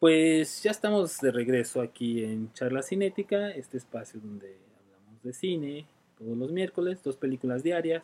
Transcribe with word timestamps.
Pues 0.00 0.62
ya 0.62 0.70
estamos 0.70 1.18
de 1.18 1.30
regreso 1.30 1.82
aquí 1.82 2.24
en 2.24 2.50
Charla 2.54 2.82
Cinética, 2.82 3.50
este 3.50 3.76
espacio 3.76 4.18
donde 4.18 4.56
hablamos 4.78 5.22
de 5.22 5.34
cine 5.34 5.86
todos 6.16 6.38
los 6.38 6.50
miércoles, 6.52 7.02
dos 7.02 7.18
películas 7.18 7.62
diarias, 7.62 8.02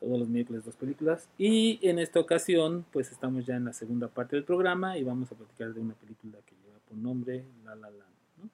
todos 0.00 0.18
los 0.18 0.28
miércoles 0.28 0.64
dos 0.64 0.74
películas. 0.74 1.28
Y 1.38 1.78
en 1.88 2.00
esta 2.00 2.18
ocasión, 2.18 2.84
pues 2.90 3.12
estamos 3.12 3.46
ya 3.46 3.54
en 3.54 3.66
la 3.66 3.72
segunda 3.72 4.08
parte 4.08 4.34
del 4.34 4.44
programa 4.44 4.98
y 4.98 5.04
vamos 5.04 5.30
a 5.30 5.36
platicar 5.36 5.72
de 5.72 5.80
una 5.80 5.94
película 5.94 6.36
que 6.44 6.56
lleva 6.56 6.80
por 6.88 6.98
nombre 6.98 7.44
La 7.64 7.76
La 7.76 7.88
Land, 7.88 8.16
¿no? 8.38 8.50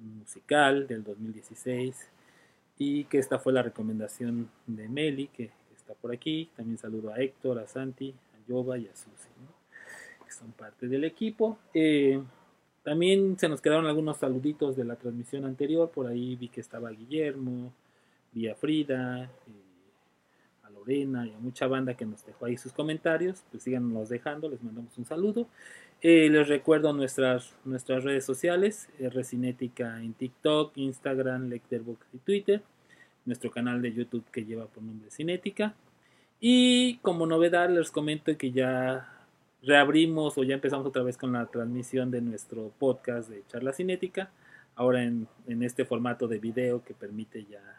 un 0.00 0.18
musical 0.18 0.88
del 0.88 1.04
2016 1.04 2.10
y 2.78 3.04
que 3.04 3.18
esta 3.18 3.38
fue 3.38 3.52
la 3.52 3.62
recomendación 3.62 4.50
de 4.66 4.88
Meli, 4.88 5.28
que 5.28 5.52
está 5.76 5.94
por 5.94 6.12
aquí. 6.12 6.50
También 6.56 6.78
saludo 6.78 7.12
a 7.12 7.20
Héctor, 7.20 7.60
a 7.60 7.68
Santi, 7.68 8.12
a 8.34 8.48
Yoba 8.48 8.76
y 8.76 8.88
a 8.88 8.96
Susi. 8.96 9.28
Que 10.28 10.34
son 10.34 10.52
parte 10.52 10.86
del 10.86 11.04
equipo. 11.04 11.58
Eh, 11.74 12.22
también 12.84 13.38
se 13.38 13.48
nos 13.48 13.60
quedaron 13.60 13.86
algunos 13.86 14.18
saluditos 14.18 14.76
de 14.76 14.84
la 14.84 14.96
transmisión 14.96 15.44
anterior. 15.44 15.90
Por 15.90 16.06
ahí 16.06 16.36
vi 16.36 16.48
que 16.48 16.60
estaba 16.60 16.90
Guillermo, 16.90 17.72
vi 18.32 18.48
a 18.48 18.54
Frida, 18.54 19.24
eh, 19.24 20.64
a 20.64 20.70
Lorena 20.70 21.26
y 21.26 21.32
a 21.32 21.38
mucha 21.38 21.66
banda 21.66 21.94
que 21.94 22.06
nos 22.06 22.24
dejó 22.24 22.44
ahí 22.44 22.56
sus 22.56 22.72
comentarios. 22.72 23.42
Pues 23.50 23.62
síganos 23.62 24.08
dejando, 24.08 24.48
les 24.48 24.62
mandamos 24.62 24.96
un 24.98 25.06
saludo. 25.06 25.48
Eh, 26.00 26.28
les 26.30 26.46
recuerdo 26.46 26.92
nuestras, 26.92 27.54
nuestras 27.64 28.04
redes 28.04 28.24
sociales, 28.24 28.88
Recinética 29.00 30.00
en 30.00 30.12
TikTok, 30.12 30.76
Instagram, 30.76 31.48
Letterboxd 31.48 32.14
y 32.14 32.18
Twitter. 32.18 32.62
Nuestro 33.24 33.50
canal 33.50 33.82
de 33.82 33.92
YouTube 33.92 34.24
que 34.30 34.44
lleva 34.44 34.66
por 34.66 34.82
nombre 34.82 35.10
Cinética. 35.10 35.74
Y 36.40 36.98
como 36.98 37.26
novedad 37.26 37.68
les 37.68 37.90
comento 37.90 38.36
que 38.38 38.52
ya 38.52 39.17
reabrimos 39.62 40.38
o 40.38 40.44
ya 40.44 40.54
empezamos 40.54 40.86
otra 40.86 41.02
vez 41.02 41.16
con 41.16 41.32
la 41.32 41.46
transmisión 41.46 42.10
de 42.10 42.20
nuestro 42.20 42.72
podcast 42.78 43.28
de 43.28 43.44
charla 43.48 43.72
cinética. 43.72 44.30
Ahora 44.74 45.02
en, 45.02 45.26
en 45.46 45.62
este 45.62 45.84
formato 45.84 46.28
de 46.28 46.38
video 46.38 46.84
que 46.84 46.94
permite 46.94 47.44
ya 47.44 47.78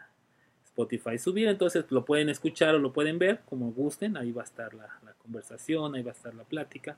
Spotify 0.70 1.18
subir. 1.18 1.48
Entonces 1.48 1.84
lo 1.90 2.04
pueden 2.04 2.28
escuchar 2.28 2.74
o 2.74 2.78
lo 2.78 2.92
pueden 2.92 3.18
ver 3.18 3.40
como 3.48 3.72
gusten. 3.72 4.16
Ahí 4.16 4.32
va 4.32 4.42
a 4.42 4.44
estar 4.44 4.72
la, 4.74 4.88
conversación, 5.22 5.94
ahí 5.94 6.02
va 6.02 6.10
a 6.10 6.14
estar 6.14 6.34
la 6.34 6.44
plática 6.44 6.96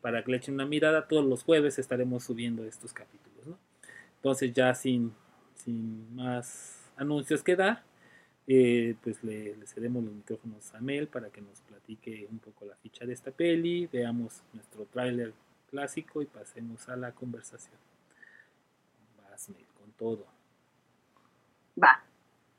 para 0.00 0.22
que 0.22 0.30
le 0.30 0.36
echen 0.36 0.54
una 0.54 0.66
mirada. 0.66 1.08
Todos 1.08 1.24
los 1.24 1.42
jueves 1.42 1.78
estaremos 1.78 2.24
subiendo 2.24 2.64
estos 2.64 2.92
capítulos. 2.92 3.46
¿no? 3.46 3.58
Entonces 4.16 4.52
ya 4.52 4.74
sin, 4.74 5.12
sin 5.54 6.14
más 6.14 6.90
anuncios 6.96 7.42
que 7.42 7.56
dar, 7.56 7.82
eh, 8.46 8.94
pues 9.02 9.22
le, 9.24 9.56
le, 9.56 9.66
cedemos 9.66 10.04
los 10.04 10.12
micrófonos 10.12 10.74
a 10.74 10.80
Mel 10.80 11.08
para 11.08 11.30
que 11.30 11.40
nos 11.40 11.60
platique 11.60 12.26
un 12.30 12.38
poco 12.38 12.66
la 12.66 12.76
ficha 12.76 13.06
de 13.06 13.12
esta 13.12 13.30
peli, 13.30 13.86
veamos 13.86 14.42
nuestro 14.52 14.84
tráiler 14.86 15.32
clásico 15.70 16.22
y 16.22 16.26
pasemos 16.26 16.88
a 16.88 16.96
la 16.96 17.12
conversación. 17.12 17.76
Vas, 19.18 19.48
Mel, 19.48 19.64
con 19.78 19.90
todo. 19.92 20.26
Va. 21.82 22.02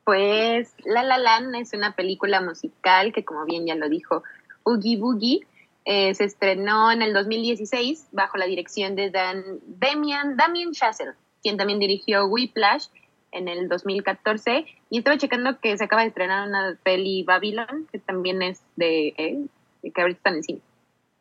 Pues 0.04 0.74
La 0.86 1.04
La 1.04 1.18
Land 1.18 1.56
es 1.56 1.74
una 1.74 1.96
película 1.96 2.42
musical 2.42 3.14
que, 3.14 3.24
como 3.24 3.46
bien 3.46 3.66
ya 3.66 3.76
lo 3.76 3.90
dijo 3.90 4.24
Oogie 4.64 4.98
Boogie, 4.98 5.48
eh, 5.86 6.14
se 6.16 6.26
estrenó 6.26 6.92
en 6.92 7.02
el 7.02 7.14
2016 7.14 8.10
bajo 8.12 8.38
la 8.38 8.46
dirección 8.46 8.96
de 8.96 9.12
Dan, 9.12 9.60
Damian, 9.66 10.36
Damien 10.36 10.74
Chazelle, 10.74 11.14
quien 11.42 11.58
también 11.58 11.80
dirigió 11.80 12.26
Whiplash 12.26 12.88
en 13.36 13.48
el 13.50 13.68
2014 13.68 14.66
y 14.90 14.98
estaba 14.98 15.18
checando 15.18 15.60
que 15.60 15.78
se 15.78 15.84
acaba 15.84 16.02
de 16.02 16.08
estrenar 16.08 16.48
una 16.48 16.78
peli 16.84 17.24
Babylon 17.24 17.88
que 17.92 18.00
también 18.00 18.42
es 18.42 18.62
de 18.78 19.14
él, 19.18 19.50
que 19.94 20.02
ahorita 20.02 20.18
está 20.18 20.30
en 20.30 20.44
cine. 20.44 20.62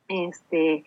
Este, 0.09 0.85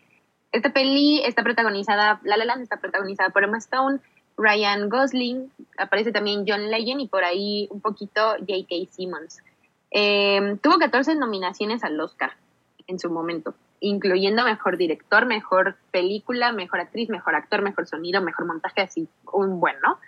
esta 0.52 0.72
peli 0.72 1.22
está 1.24 1.44
protagonizada, 1.44 2.20
La 2.24 2.38
La 2.38 2.46
Land 2.46 2.64
está 2.64 2.78
protagonizada 2.78 3.30
por 3.30 3.44
Emma 3.44 3.58
Stone, 3.58 4.00
Ryan 4.38 4.90
Gosling, 4.90 5.52
aparece 5.78 6.12
también 6.12 6.46
John 6.48 6.72
Legend 6.72 7.02
y 7.02 7.08
por 7.08 7.24
ahí 7.24 7.68
un 7.72 7.82
poquito 7.82 8.36
J.K. 8.40 8.76
Simmons. 8.92 9.40
Eh, 9.92 10.58
tuvo 10.62 10.78
14 10.78 11.16
nominaciones 11.16 11.84
al 11.84 12.00
Oscar 12.00 12.34
en 12.88 13.00
su 13.00 13.10
momento, 13.10 13.56
incluyendo 13.80 14.46
mejor 14.46 14.78
director, 14.78 15.26
mejor 15.26 15.76
película, 15.92 16.52
mejor 16.54 16.80
actriz, 16.80 17.10
mejor 17.10 17.36
actor, 17.36 17.62
mejor 17.62 17.88
sonido, 17.88 18.22
mejor 18.22 18.46
montaje, 18.46 18.82
así 18.82 19.08
un 19.34 19.60
buen, 19.60 19.76
¿no? 19.82 20.00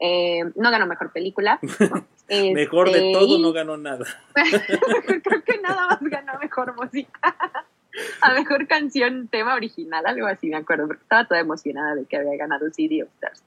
Eh, 0.00 0.44
no 0.56 0.70
ganó 0.70 0.86
mejor 0.86 1.12
película. 1.12 1.60
mejor 2.28 2.90
de 2.90 3.12
todo, 3.12 3.38
no 3.38 3.52
ganó 3.52 3.76
nada. 3.76 4.06
Creo 4.34 5.44
que 5.44 5.58
nada 5.60 5.86
más 5.88 6.00
ganó 6.00 6.38
mejor 6.40 6.74
música. 6.74 7.36
A 8.22 8.32
mejor 8.32 8.66
canción, 8.66 9.28
tema 9.28 9.54
original, 9.54 10.06
algo 10.06 10.26
así, 10.26 10.48
me 10.48 10.56
acuerdo, 10.56 10.86
porque 10.86 11.02
estaba 11.02 11.26
toda 11.26 11.40
emocionada 11.40 11.96
de 11.96 12.06
que 12.06 12.16
había 12.16 12.36
ganado 12.36 12.70
CD 12.70 13.02
of 13.02 13.10
Stars. 13.14 13.42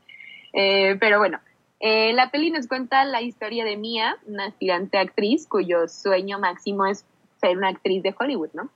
Eh, 0.54 0.98
pero 1.00 1.18
bueno, 1.18 1.40
eh, 1.80 2.14
la 2.14 2.30
peli 2.30 2.52
nos 2.52 2.68
cuenta 2.68 3.04
la 3.06 3.22
historia 3.22 3.66
de 3.66 3.76
Mia, 3.76 4.18
una 4.26 4.46
aspirante 4.46 4.98
actriz 4.98 5.48
cuyo 5.48 5.88
sueño 5.88 6.40
máximo 6.40 6.86
es 6.86 7.06
ser 7.42 7.58
una 7.58 7.70
actriz 7.70 8.04
de 8.04 8.16
Hollywood, 8.18 8.52
¿no? 8.54 8.70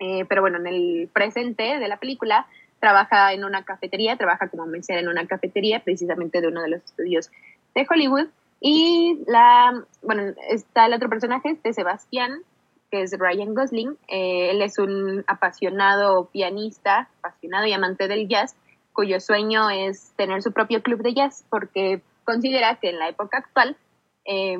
Eh, 0.00 0.24
pero 0.28 0.40
bueno, 0.40 0.58
en 0.58 0.66
el 0.66 1.08
presente 1.12 1.78
de 1.78 1.88
la 1.88 1.98
película 1.98 2.46
trabaja 2.80 3.32
en 3.32 3.44
una 3.44 3.64
cafetería, 3.64 4.16
trabaja 4.16 4.48
como 4.48 4.66
mesera 4.66 5.00
en 5.00 5.08
una 5.08 5.26
cafetería, 5.26 5.82
precisamente 5.82 6.40
de 6.40 6.48
uno 6.48 6.62
de 6.62 6.70
los 6.70 6.84
estudios 6.84 7.30
de 7.74 7.86
Hollywood. 7.88 8.28
Y 8.60 9.20
la, 9.26 9.84
bueno, 10.02 10.34
está 10.48 10.86
el 10.86 10.94
otro 10.94 11.08
personaje, 11.08 11.50
este 11.50 11.72
Sebastián, 11.72 12.42
que 12.90 13.02
es 13.02 13.16
Ryan 13.18 13.54
Gosling. 13.54 13.96
Eh, 14.08 14.50
él 14.50 14.62
es 14.62 14.78
un 14.78 15.24
apasionado 15.26 16.26
pianista, 16.26 17.08
apasionado 17.18 17.66
y 17.66 17.72
amante 17.72 18.08
del 18.08 18.28
jazz, 18.28 18.56
cuyo 18.92 19.20
sueño 19.20 19.70
es 19.70 20.12
tener 20.16 20.42
su 20.42 20.52
propio 20.52 20.82
club 20.82 21.02
de 21.02 21.14
jazz, 21.14 21.44
porque 21.50 22.02
considera 22.24 22.76
que 22.76 22.90
en 22.90 22.98
la 22.98 23.08
época 23.08 23.38
actual, 23.38 23.76
eh, 24.24 24.58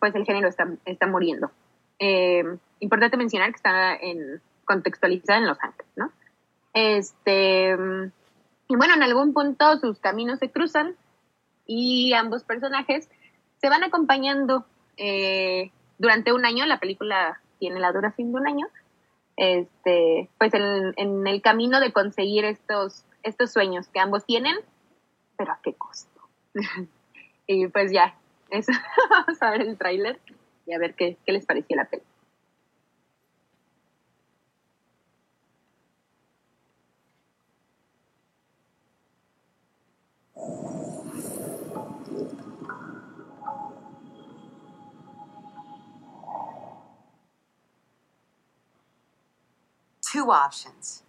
pues 0.00 0.14
el 0.14 0.24
género 0.24 0.48
está, 0.48 0.68
está 0.84 1.06
muriendo. 1.06 1.50
Eh, 1.98 2.44
importante 2.80 3.16
mencionar 3.16 3.50
que 3.50 3.56
está 3.56 3.94
en, 3.94 4.40
contextualizada 4.64 5.38
en 5.38 5.46
Los 5.46 5.58
Ángeles, 5.62 5.92
¿no? 5.96 6.10
Este, 6.76 7.70
y 8.68 8.76
bueno, 8.76 8.92
en 8.92 9.02
algún 9.02 9.32
punto 9.32 9.78
sus 9.78 9.98
caminos 9.98 10.38
se 10.38 10.50
cruzan 10.50 10.94
y 11.64 12.12
ambos 12.12 12.44
personajes 12.44 13.08
se 13.62 13.70
van 13.70 13.82
acompañando 13.82 14.66
eh, 14.98 15.70
durante 15.96 16.34
un 16.34 16.44
año. 16.44 16.66
La 16.66 16.78
película 16.78 17.40
tiene 17.58 17.80
la 17.80 17.92
duración 17.92 18.30
de 18.30 18.38
un 18.38 18.46
año. 18.46 18.66
Este, 19.38 20.28
pues 20.36 20.52
en, 20.52 20.92
en 20.98 21.26
el 21.26 21.40
camino 21.40 21.80
de 21.80 21.94
conseguir 21.94 22.44
estos, 22.44 23.06
estos 23.22 23.54
sueños 23.54 23.88
que 23.88 24.00
ambos 24.00 24.26
tienen, 24.26 24.56
pero 25.38 25.52
a 25.52 25.60
qué 25.62 25.72
costo. 25.72 26.20
y 27.46 27.68
pues 27.68 27.90
ya, 27.90 28.18
eso, 28.50 28.72
vamos 29.10 29.40
a 29.40 29.50
ver 29.50 29.62
el 29.62 29.78
tráiler 29.78 30.20
y 30.66 30.74
a 30.74 30.78
ver 30.78 30.94
qué, 30.94 31.16
qué 31.24 31.32
les 31.32 31.46
pareció 31.46 31.74
la 31.74 31.86
película. 31.86 32.15
Two 50.16 50.30
options. 50.30 51.02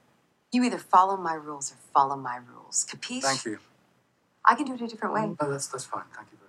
You 0.51 0.63
either 0.63 0.77
follow 0.77 1.17
my 1.17 1.33
rules 1.33 1.71
or 1.71 1.77
follow 1.93 2.15
my 2.15 2.37
rules. 2.37 2.85
Capiche? 2.89 3.21
Thank 3.21 3.45
you. 3.45 3.59
I 4.45 4.55
can 4.55 4.65
do 4.65 4.73
it 4.73 4.81
a 4.81 4.87
different 4.87 5.13
way. 5.13 5.25
No, 5.27 5.51
that's 5.51 5.67
that's 5.67 5.85
fine. 5.85 6.03
Thank 6.15 6.29
you 6.31 6.37
very 6.37 6.46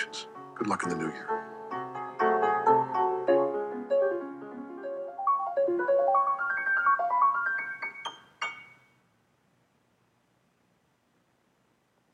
see 0.00 0.06
the 0.06 0.12
decorations. 0.12 0.26
Good 0.54 0.66
luck 0.66 0.82
in 0.82 0.88
the 0.90 0.96
new 0.96 1.08
year. 1.08 1.28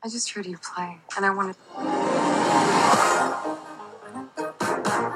I 0.03 0.09
just 0.09 0.31
heard 0.31 0.47
you 0.47 0.57
play, 0.59 0.99
and 1.17 1.27
I 1.27 1.31
wanted. 1.31 1.57
To 1.57 1.61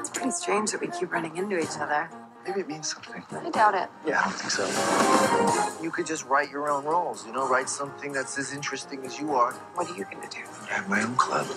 It's 0.01 0.11
pretty 0.11 0.31
strange 0.33 0.73
that 0.73 0.81
we 0.81 0.89
keep 0.89 1.13
running 1.13 1.37
into 1.37 1.59
each 1.59 1.79
other. 1.79 2.11
Maybe 2.45 2.61
it 2.61 2.69
means 2.69 2.91
something. 2.93 3.23
I 3.31 3.51
doubt 3.51 3.75
it. 3.75 3.89
Yeah, 4.05 4.21
I 4.21 4.25
don't 4.25 4.33
think 4.33 4.51
so. 4.51 5.83
You 5.83 5.91
could 5.93 6.07
just 6.07 6.25
write 6.27 6.51
your 6.51 6.71
own 6.71 6.85
roles, 6.85 7.25
you 7.27 7.33
know, 7.33 7.47
write 7.49 7.69
something 7.69 8.13
that's 8.13 8.39
as 8.39 8.53
interesting 8.53 9.05
as 9.05 9.21
you 9.21 9.35
are. 9.35 9.53
What 9.75 9.89
are 9.91 9.97
you 9.97 10.05
gonna 10.05 10.29
do? 10.29 10.41
I 10.81 10.83
have 10.83 10.91
my 10.91 11.03
own 11.03 11.15
club. 11.15 11.47
Is 11.47 11.57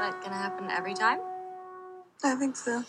that 0.00 0.18
gonna 0.22 0.34
happen 0.34 0.70
every 0.70 0.94
time? 0.94 1.18
I 2.24 2.34
think 2.36 2.56
so. 2.56 2.82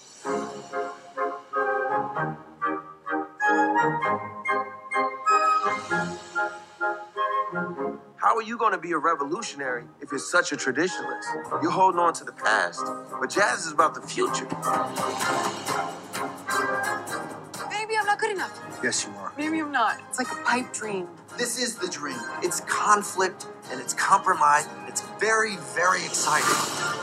How 8.15 8.38
are 8.38 8.41
you 8.41 8.57
going 8.57 8.71
to 8.71 8.77
be 8.77 8.94
a 8.94 8.97
revolutionary 8.97 9.83
if 10.00 10.09
you're 10.09 10.19
such 10.19 10.53
a 10.53 10.56
traditionalist? 10.56 11.62
You're 11.62 11.71
holding 11.71 12.00
on 12.00 12.13
to 12.13 12.24
the 12.24 12.31
past, 12.31 12.81
but 13.19 13.29
jazz 13.29 13.65
is 13.65 13.74
about 13.74 13.94
the 13.94 14.01
future. 14.07 14.47
Enough. 18.38 18.80
Yes, 18.84 19.06
you 19.06 19.13
are. 19.18 19.34
Maybe 19.38 19.60
I'm 19.60 19.72
not. 19.72 20.00
It's 20.10 20.19
like 20.19 20.31
a 20.31 20.42
pipe 20.44 20.72
dream. 20.72 21.07
This 21.38 21.60
is 21.60 21.75
the 21.75 21.88
dream. 21.88 22.19
It's 22.44 22.60
conflict 22.62 23.48
and 23.72 23.81
it's 23.81 23.94
compromise. 23.94 24.68
It's 24.88 25.01
very, 25.19 25.57
very 25.75 26.06
exciting. 26.06 26.97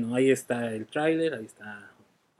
Bueno, 0.00 0.16
ahí 0.16 0.28
está 0.32 0.74
el 0.74 0.86
tráiler, 0.86 1.34
ahí 1.34 1.44
está 1.44 1.88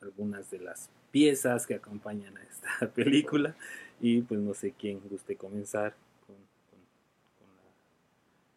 algunas 0.02 0.50
de 0.50 0.58
las 0.58 0.90
piezas 1.12 1.68
que 1.68 1.74
acompañan 1.74 2.36
a 2.36 2.42
esta 2.42 2.88
película 2.94 3.54
y 4.00 4.22
pues 4.22 4.40
no 4.40 4.54
sé 4.54 4.74
quién 4.76 5.00
guste 5.08 5.36
comenzar 5.36 5.94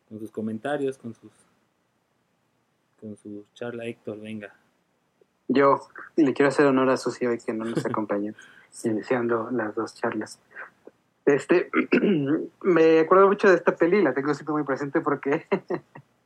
con, 0.09 0.19
sus 0.19 0.31
comentarios, 0.31 0.97
con 0.97 1.13
sus 1.13 1.31
con 2.99 3.15
su 3.17 3.45
charla 3.53 3.85
Héctor, 3.85 4.19
venga. 4.19 4.55
Yo 5.47 5.79
le 6.15 6.33
quiero 6.33 6.49
hacer 6.49 6.65
honor 6.65 6.89
a 6.89 6.97
Susi 6.97 7.27
hoy 7.27 7.37
que 7.37 7.53
no 7.53 7.65
nos 7.65 7.85
acompañó, 7.85 8.33
iniciando 8.83 9.51
las 9.51 9.75
dos 9.75 9.93
charlas. 9.93 10.39
Este, 11.23 11.69
me 12.63 12.99
acuerdo 12.99 13.27
mucho 13.27 13.47
de 13.47 13.57
esta 13.57 13.75
peli, 13.75 14.01
la 14.01 14.15
tengo 14.15 14.33
siempre 14.33 14.53
muy 14.53 14.63
presente 14.63 15.01
porque 15.01 15.45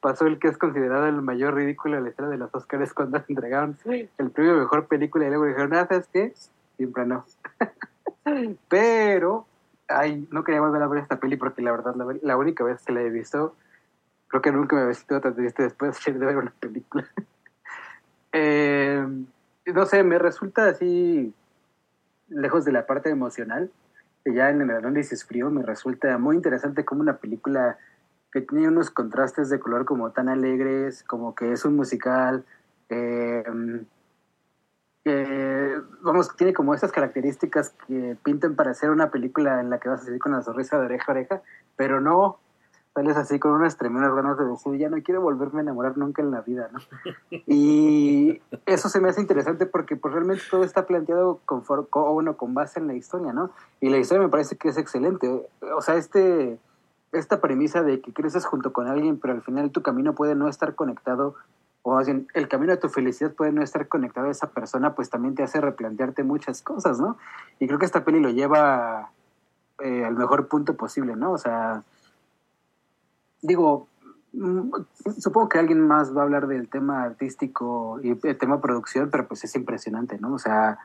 pasó 0.00 0.26
el 0.26 0.38
que 0.38 0.48
es 0.48 0.58
considerado 0.58 1.06
el 1.06 1.20
mayor 1.22 1.54
ridículo 1.54 1.96
de 1.96 2.02
la 2.02 2.08
historia 2.10 2.30
de 2.30 2.38
los 2.38 2.54
Oscars 2.54 2.92
cuando 2.92 3.22
entregaron 3.28 3.76
el 3.84 4.30
premio 4.30 4.54
a 4.54 4.58
mejor 4.58 4.86
película 4.86 5.26
y 5.26 5.28
luego 5.28 5.46
dijeron, 5.46 5.74
ah, 5.74 5.86
¿sabes 5.88 6.08
qué? 6.12 6.32
Siempre 6.76 7.06
no. 7.06 7.24
Pero, 8.68 9.46
ay, 9.88 10.26
no 10.30 10.44
quería 10.44 10.60
volver 10.60 10.82
a 10.82 10.88
ver 10.88 11.02
esta 11.02 11.18
peli 11.18 11.36
porque 11.36 11.62
la 11.62 11.72
verdad, 11.72 11.94
la, 11.96 12.06
la 12.22 12.36
única 12.36 12.64
vez 12.64 12.82
que 12.84 12.92
la 12.92 13.02
he 13.02 13.10
visto, 13.10 13.54
creo 14.28 14.42
que 14.42 14.52
nunca 14.52 14.76
me 14.76 14.82
había 14.82 14.94
sentido 14.94 15.20
tan 15.20 15.34
triste 15.34 15.62
después 15.62 15.98
de 16.04 16.12
ver 16.12 16.36
una 16.36 16.52
película. 16.58 17.06
Eh, 18.38 19.02
no 19.64 19.86
sé, 19.86 20.02
me 20.02 20.18
resulta 20.18 20.68
así, 20.68 21.32
lejos 22.28 22.66
de 22.66 22.72
la 22.72 22.84
parte 22.84 23.08
emocional, 23.08 23.70
que 24.22 24.34
ya 24.34 24.50
en 24.50 24.60
el 24.60 24.70
análisis 24.72 25.24
frío 25.24 25.50
me 25.50 25.62
resulta 25.62 26.18
muy 26.18 26.36
interesante 26.36 26.84
como 26.84 27.00
una 27.00 27.16
película 27.16 27.78
que 28.36 28.42
tiene 28.42 28.68
unos 28.68 28.90
contrastes 28.90 29.48
de 29.48 29.58
color 29.58 29.86
como 29.86 30.10
tan 30.10 30.28
alegres, 30.28 31.02
como 31.04 31.34
que 31.34 31.52
es 31.52 31.64
un 31.64 31.74
musical, 31.74 32.44
eh, 32.90 33.42
que, 35.02 35.80
vamos, 36.02 36.36
tiene 36.36 36.52
como 36.52 36.74
estas 36.74 36.92
características 36.92 37.70
que 37.86 38.14
pintan 38.22 38.54
para 38.54 38.72
hacer 38.72 38.90
una 38.90 39.10
película 39.10 39.58
en 39.62 39.70
la 39.70 39.78
que 39.78 39.88
vas 39.88 40.02
a 40.02 40.04
salir 40.04 40.20
con 40.20 40.32
la 40.32 40.42
sonrisa 40.42 40.78
de 40.78 40.84
oreja 40.84 41.04
a 41.08 41.14
oreja, 41.14 41.42
pero 41.76 42.02
no 42.02 42.38
sales 42.94 43.16
así 43.16 43.38
con 43.38 43.52
unas 43.52 43.78
tremendas 43.78 44.14
ganas 44.14 44.36
de 44.36 44.44
decir, 44.44 44.76
ya 44.76 44.90
no 44.90 45.02
quiero 45.02 45.22
volverme 45.22 45.60
a 45.60 45.62
enamorar 45.62 45.96
nunca 45.96 46.20
en 46.20 46.30
la 46.30 46.42
vida, 46.42 46.68
¿no? 46.70 46.80
Y 47.46 48.42
eso 48.66 48.90
se 48.90 49.00
me 49.00 49.08
hace 49.08 49.22
interesante 49.22 49.64
porque 49.64 49.96
pues 49.96 50.12
realmente 50.12 50.42
todo 50.50 50.62
está 50.62 50.86
planteado 50.86 51.40
con, 51.46 51.62
con, 51.62 52.12
bueno, 52.12 52.36
con 52.36 52.52
base 52.52 52.80
en 52.80 52.86
la 52.86 52.94
historia, 52.94 53.32
¿no? 53.32 53.50
Y 53.80 53.88
la 53.88 53.96
historia 53.96 54.22
me 54.22 54.28
parece 54.28 54.56
que 54.56 54.68
es 54.68 54.76
excelente. 54.76 55.26
O 55.74 55.80
sea, 55.80 55.94
este, 55.94 56.58
esta 57.18 57.40
premisa 57.40 57.82
de 57.82 58.00
que 58.00 58.12
creces 58.12 58.44
junto 58.46 58.72
con 58.72 58.86
alguien, 58.88 59.18
pero 59.18 59.34
al 59.34 59.42
final 59.42 59.70
tu 59.70 59.82
camino 59.82 60.14
puede 60.14 60.34
no 60.34 60.48
estar 60.48 60.74
conectado, 60.74 61.34
o 61.88 62.00
el 62.00 62.48
camino 62.48 62.72
de 62.72 62.78
tu 62.78 62.88
felicidad 62.88 63.32
puede 63.32 63.52
no 63.52 63.62
estar 63.62 63.86
conectado 63.86 64.26
a 64.26 64.32
esa 64.32 64.50
persona, 64.50 64.96
pues 64.96 65.08
también 65.08 65.36
te 65.36 65.44
hace 65.44 65.60
replantearte 65.60 66.24
muchas 66.24 66.60
cosas, 66.60 66.98
¿no? 66.98 67.16
Y 67.60 67.68
creo 67.68 67.78
que 67.78 67.86
esta 67.86 68.04
peli 68.04 68.18
lo 68.18 68.30
lleva 68.30 69.12
eh, 69.78 70.04
al 70.04 70.16
mejor 70.16 70.48
punto 70.48 70.76
posible, 70.76 71.14
¿no? 71.14 71.30
O 71.30 71.38
sea, 71.38 71.84
digo, 73.40 73.86
mm, 74.32 74.70
supongo 75.18 75.48
que 75.48 75.60
alguien 75.60 75.80
más 75.86 76.16
va 76.16 76.22
a 76.22 76.24
hablar 76.24 76.48
del 76.48 76.68
tema 76.68 77.04
artístico 77.04 78.00
y 78.02 78.18
el 78.26 78.36
tema 78.36 78.60
producción, 78.60 79.08
pero 79.10 79.28
pues 79.28 79.44
es 79.44 79.54
impresionante, 79.54 80.18
¿no? 80.18 80.34
O 80.34 80.38
sea, 80.40 80.78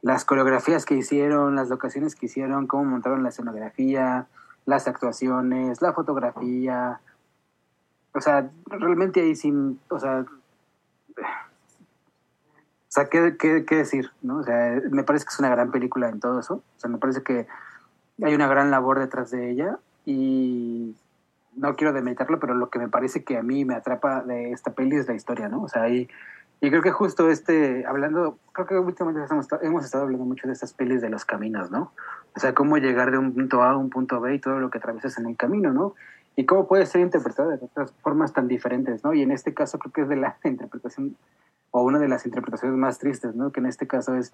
las 0.00 0.24
coreografías 0.24 0.86
que 0.86 0.94
hicieron, 0.94 1.54
las 1.54 1.68
locaciones 1.68 2.14
que 2.14 2.26
hicieron, 2.26 2.66
cómo 2.66 2.84
montaron 2.84 3.22
la 3.22 3.28
escenografía, 3.28 4.26
las 4.66 4.88
actuaciones, 4.88 5.82
la 5.82 5.92
fotografía. 5.92 7.00
O 8.14 8.20
sea, 8.20 8.50
realmente 8.66 9.20
ahí 9.20 9.34
sin, 9.34 9.80
o 9.88 9.98
sea, 9.98 10.24
o 11.16 12.96
sea, 12.96 13.06
¿qué, 13.06 13.36
qué, 13.36 13.64
qué 13.64 13.76
decir? 13.76 14.10
¿no? 14.22 14.38
O 14.38 14.42
sea, 14.44 14.80
me 14.90 15.02
parece 15.02 15.24
que 15.24 15.32
es 15.32 15.38
una 15.40 15.48
gran 15.48 15.70
película 15.70 16.08
en 16.08 16.20
todo 16.20 16.38
eso. 16.38 16.54
O 16.54 16.80
sea, 16.80 16.88
me 16.88 16.98
parece 16.98 17.22
que 17.22 17.46
hay 18.22 18.34
una 18.34 18.46
gran 18.46 18.70
labor 18.70 19.00
detrás 19.00 19.30
de 19.30 19.50
ella 19.50 19.78
y 20.06 20.94
no 21.56 21.74
quiero 21.76 21.92
demeritarlo, 21.92 22.38
pero 22.38 22.54
lo 22.54 22.70
que 22.70 22.78
me 22.78 22.88
parece 22.88 23.24
que 23.24 23.36
a 23.36 23.42
mí 23.42 23.64
me 23.64 23.74
atrapa 23.74 24.22
de 24.22 24.52
esta 24.52 24.72
peli 24.72 24.96
es 24.96 25.08
la 25.08 25.14
historia, 25.14 25.48
¿no? 25.48 25.62
O 25.62 25.68
sea, 25.68 25.88
y, 25.88 26.08
y 26.64 26.70
creo 26.70 26.82
que 26.82 26.90
justo 26.90 27.28
este, 27.30 27.84
hablando, 27.86 28.38
creo 28.52 28.66
que 28.66 28.78
últimamente 28.78 29.26
hemos, 29.30 29.84
estado- 29.84 30.04
hablando 30.04 30.24
mucho 30.24 30.46
de 30.46 30.52
estas 30.54 30.72
pelis 30.72 31.02
de 31.02 31.10
los 31.10 31.24
caminos, 31.24 31.70
¿no? 31.70 31.92
O 32.34 32.40
sea, 32.40 32.54
cómo 32.54 32.78
llegar 32.78 33.10
de 33.10 33.18
un 33.18 33.34
punto 33.34 33.62
A 33.62 33.70
a 33.72 33.76
un 33.76 33.90
punto 33.90 34.20
B 34.20 34.34
y 34.34 34.38
todo 34.38 34.58
lo 34.60 34.70
que 34.70 34.78
atraviesas 34.78 35.18
en 35.18 35.26
el 35.26 35.36
camino, 35.36 35.72
¿no? 35.72 35.94
Y 36.36 36.46
cómo 36.46 36.66
puede 36.66 36.86
ser 36.86 37.00
interpretado 37.00 37.50
de 37.50 37.56
otras 37.56 37.92
formas 38.02 38.32
tan 38.32 38.48
diferentes, 38.48 39.04
¿no? 39.04 39.12
Y 39.12 39.22
en 39.22 39.30
este 39.30 39.52
caso 39.52 39.78
creo 39.78 39.92
que 39.92 40.00
es 40.02 40.08
de 40.08 40.16
la 40.16 40.36
interpretación, 40.44 41.16
o 41.70 41.82
una 41.82 41.98
de 41.98 42.08
las 42.08 42.24
interpretaciones 42.24 42.76
más 42.78 42.98
tristes, 42.98 43.34
¿no? 43.34 43.52
Que 43.52 43.60
en 43.60 43.66
este 43.66 43.86
caso 43.86 44.14
es 44.14 44.32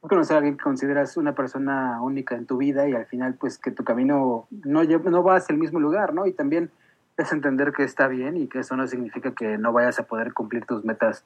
conocer 0.00 0.36
a 0.36 0.38
alguien 0.38 0.56
que 0.56 0.62
consideras 0.62 1.16
una 1.16 1.34
persona 1.34 2.00
única 2.00 2.36
en 2.36 2.46
tu 2.46 2.56
vida 2.56 2.88
y 2.88 2.94
al 2.94 3.06
final 3.06 3.34
pues 3.34 3.58
que 3.58 3.72
tu 3.72 3.82
camino 3.82 4.46
no, 4.64 4.84
no 4.84 5.22
va 5.24 5.36
hacia 5.36 5.52
el 5.52 5.58
mismo 5.58 5.80
lugar, 5.80 6.14
¿no? 6.14 6.26
Y 6.26 6.32
también 6.32 6.70
es 7.18 7.32
entender 7.32 7.72
que 7.72 7.82
está 7.82 8.08
bien 8.08 8.36
y 8.36 8.46
que 8.46 8.60
eso 8.60 8.76
no 8.76 8.86
significa 8.86 9.32
que 9.32 9.58
no 9.58 9.72
vayas 9.72 9.98
a 9.98 10.04
poder 10.04 10.32
cumplir 10.32 10.64
tus 10.64 10.84
metas 10.84 11.24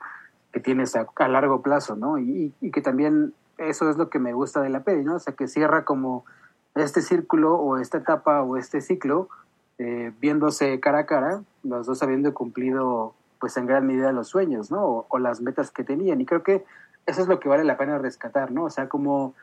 que 0.50 0.58
tienes 0.58 0.96
a, 0.96 1.06
a 1.14 1.28
largo 1.28 1.62
plazo, 1.62 1.96
¿no? 1.96 2.18
Y, 2.18 2.52
y 2.60 2.70
que 2.70 2.80
también 2.80 3.34
eso 3.58 3.88
es 3.90 3.96
lo 3.96 4.08
que 4.10 4.18
me 4.18 4.32
gusta 4.32 4.60
de 4.62 4.70
la 4.70 4.80
peli, 4.80 5.04
¿no? 5.04 5.16
O 5.16 5.18
sea, 5.18 5.34
que 5.34 5.46
cierra 5.48 5.84
como 5.84 6.24
este 6.74 7.02
círculo 7.02 7.54
o 7.56 7.76
esta 7.76 7.98
etapa 7.98 8.42
o 8.42 8.56
este 8.56 8.80
ciclo 8.80 9.28
eh, 9.78 10.12
viéndose 10.20 10.80
cara 10.80 11.00
a 11.00 11.06
cara, 11.06 11.42
los 11.62 11.86
dos 11.86 12.02
habiendo 12.02 12.32
cumplido 12.34 13.14
pues 13.38 13.56
en 13.56 13.66
gran 13.66 13.86
medida 13.86 14.12
los 14.12 14.28
sueños, 14.28 14.70
¿no? 14.70 14.84
O, 14.84 15.06
o 15.08 15.18
las 15.18 15.40
metas 15.40 15.70
que 15.70 15.84
tenían. 15.84 16.20
Y 16.20 16.26
creo 16.26 16.42
que 16.42 16.64
eso 17.06 17.20
es 17.20 17.28
lo 17.28 17.38
que 17.38 17.48
vale 17.48 17.64
la 17.64 17.76
pena 17.76 17.98
rescatar, 17.98 18.50
¿no? 18.50 18.64
O 18.64 18.70
sea, 18.70 18.88
como 18.88 19.34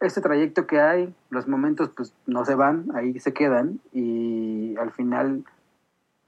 este 0.00 0.20
trayecto 0.20 0.66
que 0.66 0.80
hay, 0.80 1.14
los 1.30 1.48
momentos 1.48 1.90
pues 1.90 2.12
no 2.26 2.44
se 2.44 2.54
van, 2.54 2.88
ahí 2.94 3.18
se 3.20 3.32
quedan 3.32 3.80
y 3.92 4.76
al 4.76 4.90
final 4.90 5.44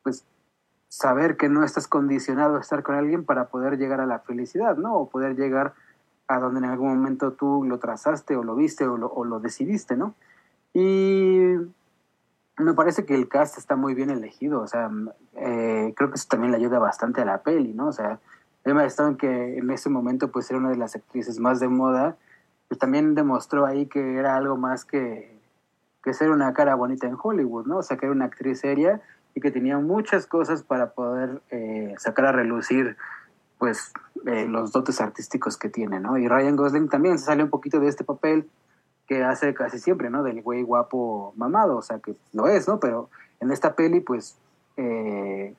pues 0.07 0.25
saber 0.89 1.37
que 1.37 1.49
no 1.49 1.65
estás 1.65 1.89
condicionado 1.89 2.57
a 2.57 2.61
estar 2.61 2.85
con 2.85 2.95
alguien 2.95 3.25
para 3.25 3.49
poder 3.49 3.77
llegar 3.77 4.01
a 4.01 4.07
la 4.07 4.21
felicidad, 4.21 4.77
¿no? 4.77 4.95
O 4.95 5.09
poder 5.09 5.35
llegar 5.35 5.75
a 6.29 6.39
donde 6.39 6.61
en 6.61 6.67
algún 6.67 6.97
momento 6.97 7.33
tú 7.33 7.65
lo 7.65 7.81
trazaste 7.81 8.37
o 8.37 8.45
lo 8.45 8.55
viste 8.55 8.87
o 8.87 8.97
lo, 8.97 9.41
decidiste, 9.41 9.97
¿no? 9.97 10.15
Y 10.73 11.57
me 12.57 12.73
parece 12.75 13.05
que 13.05 13.17
el 13.17 13.27
cast 13.27 13.59
está 13.59 13.75
muy 13.75 13.95
bien 13.95 14.11
elegido, 14.11 14.61
o 14.61 14.69
sea, 14.69 14.89
eh, 15.35 15.93
creo 15.97 16.11
que 16.11 16.15
eso 16.15 16.29
también 16.31 16.53
le 16.53 16.59
ayuda 16.59 16.79
bastante 16.79 17.21
a 17.21 17.25
la 17.25 17.43
peli, 17.43 17.73
¿no? 17.75 17.89
O 17.89 17.93
sea, 17.93 18.21
Emma 18.63 18.85
Stone, 18.85 19.17
que 19.17 19.59
en 19.59 19.69
ese 19.73 19.91
momento 19.91 20.31
pues 20.31 20.49
era 20.51 20.61
una 20.61 20.71
de 20.71 20.77
las 20.77 20.95
actrices 20.95 21.41
más 21.41 21.59
de 21.59 21.67
moda, 21.67 22.17
pues 22.69 22.79
también 22.79 23.17
demostró 23.17 23.67
ahí 23.67 23.87
que 23.87 24.19
era 24.19 24.37
algo 24.37 24.57
más 24.57 24.85
que, 24.85 25.37
que 26.05 26.15
ser 26.15 26.31
una 26.31 26.53
cara 26.53 26.77
bonita 26.77 27.09
en 27.09 27.17
Hollywood, 27.21 27.67
¿no? 27.67 27.79
O 27.79 27.83
sea, 27.83 27.97
que 27.97 28.07
era 28.07 28.15
una 28.15 28.27
actriz 28.27 28.61
seria 28.61 29.03
y 29.37 29.41
que 29.43 29.51
tenía 29.51 29.79
muchas 29.79 30.27
cosas 30.27 30.63
para 30.63 30.93
poder 30.93 31.43
eh, 31.51 31.95
sacar 31.99 32.25
a 32.25 32.33
relucir, 32.33 32.97
pues, 33.59 33.93
eh, 34.25 34.47
los 34.49 34.73
dotes 34.73 34.99
artísticos 35.03 35.59
que 35.59 35.69
tiene, 35.69 36.01
¿no? 36.01 36.17
Y 36.17 36.27
Ryan 36.27 36.57
Gosling 36.57 36.89
también 36.89 37.19
se 37.19 37.27
sale 37.27 37.45
un 37.45 37.51
poquito 37.51 37.79
de 37.79 37.89
este 37.89 38.03
papel 38.03 38.49
que 39.07 39.23
hace 39.23 39.53
casi 39.53 39.79
siempre, 39.79 40.09
¿no? 40.09 40.23
Del 40.23 40.41
güey 40.41 40.63
guapo 40.63 41.35
mamado, 41.37 41.77
o 41.77 41.83
sea, 41.83 41.99
que 41.99 42.17
lo 42.33 42.49
es, 42.49 42.67
¿no? 42.67 42.81
Pero 42.81 43.11
en 43.39 43.53
esta 43.53 43.75
peli, 43.75 44.01
pues, 44.01 44.39
eh, 44.79 45.55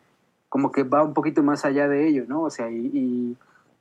como 0.49 0.71
que 0.71 0.81
va 0.81 1.03
un 1.03 1.13
poquito 1.13 1.43
más 1.43 1.63
allá 1.63 1.87
de 1.87 2.07
ello, 2.07 2.25
¿no? 2.27 2.41
O 2.41 2.49
sea, 2.49 2.71
y, 2.71 3.37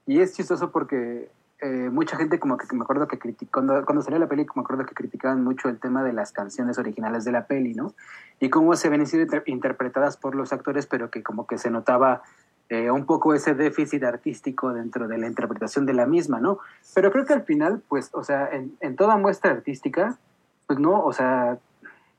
es 0.06 0.34
chistoso 0.34 0.70
porque 0.70 1.30
eh, 1.60 1.88
mucha 1.90 2.16
gente 2.16 2.38
como 2.38 2.56
que, 2.56 2.66
me 2.74 2.82
acuerdo 2.82 3.08
que 3.08 3.18
criticó, 3.18 3.52
cuando, 3.52 3.84
cuando 3.84 4.02
salió 4.02 4.18
la 4.18 4.28
peli, 4.28 4.46
me 4.54 4.62
acuerdo 4.62 4.84
que 4.84 4.94
criticaban 4.94 5.42
mucho 5.42 5.68
el 5.68 5.78
tema 5.78 6.02
de 6.02 6.12
las 6.12 6.32
canciones 6.32 6.78
originales 6.78 7.24
de 7.24 7.32
la 7.32 7.46
peli, 7.46 7.74
¿no? 7.74 7.94
Y 8.40 8.50
cómo 8.50 8.76
se 8.76 8.88
ven 8.88 9.06
sido 9.06 9.22
inter- 9.22 9.44
interpretadas 9.46 10.16
por 10.16 10.34
los 10.34 10.52
actores, 10.52 10.86
pero 10.86 11.10
que 11.10 11.22
como 11.22 11.46
que 11.46 11.56
se 11.58 11.70
notaba 11.70 12.22
eh, 12.68 12.90
un 12.90 13.06
poco 13.06 13.32
ese 13.32 13.54
déficit 13.54 14.02
artístico 14.04 14.72
dentro 14.72 15.08
de 15.08 15.18
la 15.18 15.26
interpretación 15.26 15.86
de 15.86 15.94
la 15.94 16.04
misma, 16.04 16.40
¿no? 16.40 16.58
Pero 16.94 17.10
creo 17.10 17.24
que 17.24 17.32
al 17.32 17.44
final, 17.44 17.82
pues, 17.88 18.10
o 18.12 18.22
sea, 18.22 18.48
en, 18.50 18.76
en 18.80 18.96
toda 18.96 19.16
muestra 19.16 19.52
artística, 19.52 20.18
pues 20.66 20.78
no, 20.78 21.02
o 21.04 21.12
sea, 21.12 21.58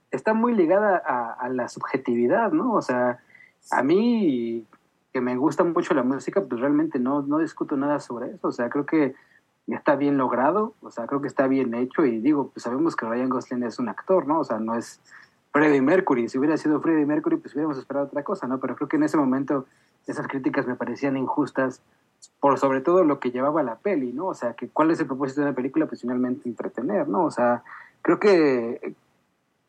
está 0.10 0.34
muy 0.34 0.56
ligada 0.56 1.04
a, 1.06 1.34
a 1.34 1.50
la 1.50 1.68
subjetividad, 1.68 2.52
¿no? 2.54 2.74
O 2.74 2.82
sea, 2.82 3.20
a 3.72 3.84
mí 3.84 4.66
que 5.14 5.22
me 5.22 5.36
gusta 5.36 5.64
mucho 5.64 5.94
la 5.94 6.04
música, 6.04 6.42
pues 6.42 6.62
realmente 6.62 7.00
no, 7.00 7.22
no 7.22 7.40
discuto 7.40 7.76
nada 7.76 8.00
sobre 8.00 8.32
eso. 8.32 8.48
O 8.48 8.52
sea, 8.52 8.70
creo 8.70 8.86
que 8.86 9.16
está 9.76 9.96
bien 9.96 10.18
logrado, 10.18 10.74
o 10.82 10.92
sea, 10.92 11.08
creo 11.08 11.22
que 11.22 11.28
está 11.28 11.48
bien 11.48 11.74
hecho 11.74 12.06
y 12.06 12.20
digo, 12.20 12.50
pues 12.54 12.64
sabemos 12.64 12.96
que 12.96 13.06
Ryan 13.06 13.30
Gosling 13.30 13.64
es 13.64 13.80
un 13.80 13.90
actor, 13.90 14.28
¿no? 14.28 14.40
O 14.40 14.44
sea, 14.44 14.60
no 14.60 14.76
es 14.76 15.02
Freddie 15.52 15.82
Mercury. 15.82 16.30
Si 16.30 16.38
hubiera 16.38 16.58
sido 16.58 16.80
Freddie 16.80 17.06
Mercury, 17.06 17.38
pues 17.38 17.54
hubiéramos 17.54 17.78
esperado 17.78 18.06
otra 18.06 18.24
cosa, 18.24 18.48
¿no? 18.48 18.60
Pero 18.60 18.76
creo 18.76 18.88
que 18.88 18.96
en 18.96 19.04
ese 19.04 19.18
momento 19.18 19.66
esas 20.08 20.28
críticas 20.28 20.68
me 20.68 20.76
parecían 20.76 21.18
injustas 21.18 21.82
por 22.40 22.58
sobre 22.58 22.82
todo 22.82 23.04
lo 23.04 23.20
que 23.20 23.32
llevaba 23.32 23.62
la 23.62 23.76
peli, 23.76 24.14
¿no? 24.14 24.28
O 24.28 24.34
sea, 24.34 24.54
que 24.54 24.70
cuál 24.70 24.92
es 24.92 25.00
el 25.00 25.08
propósito 25.08 25.42
de 25.42 25.48
una 25.48 25.56
película, 25.56 25.86
pues 25.86 26.02
finalmente 26.02 26.48
entretener, 26.48 27.08
¿no? 27.08 27.26
O 27.26 27.32
sea, 27.32 27.64
creo 28.02 28.20
que 28.20 28.96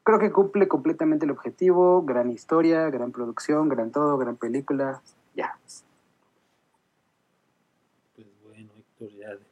creo 0.04 0.18
que 0.18 0.32
cumple 0.32 0.68
completamente 0.68 1.26
el 1.26 1.32
objetivo, 1.32 2.02
gran 2.02 2.30
historia, 2.30 2.88
gran 2.88 3.12
producción, 3.12 3.68
gran 3.68 3.90
todo, 3.90 4.16
gran 4.16 4.36
película, 4.36 5.02
ya. 5.34 5.58
Pues 8.14 8.26
bueno, 8.42 8.70
Héctor 8.78 9.10
ya 9.10 9.47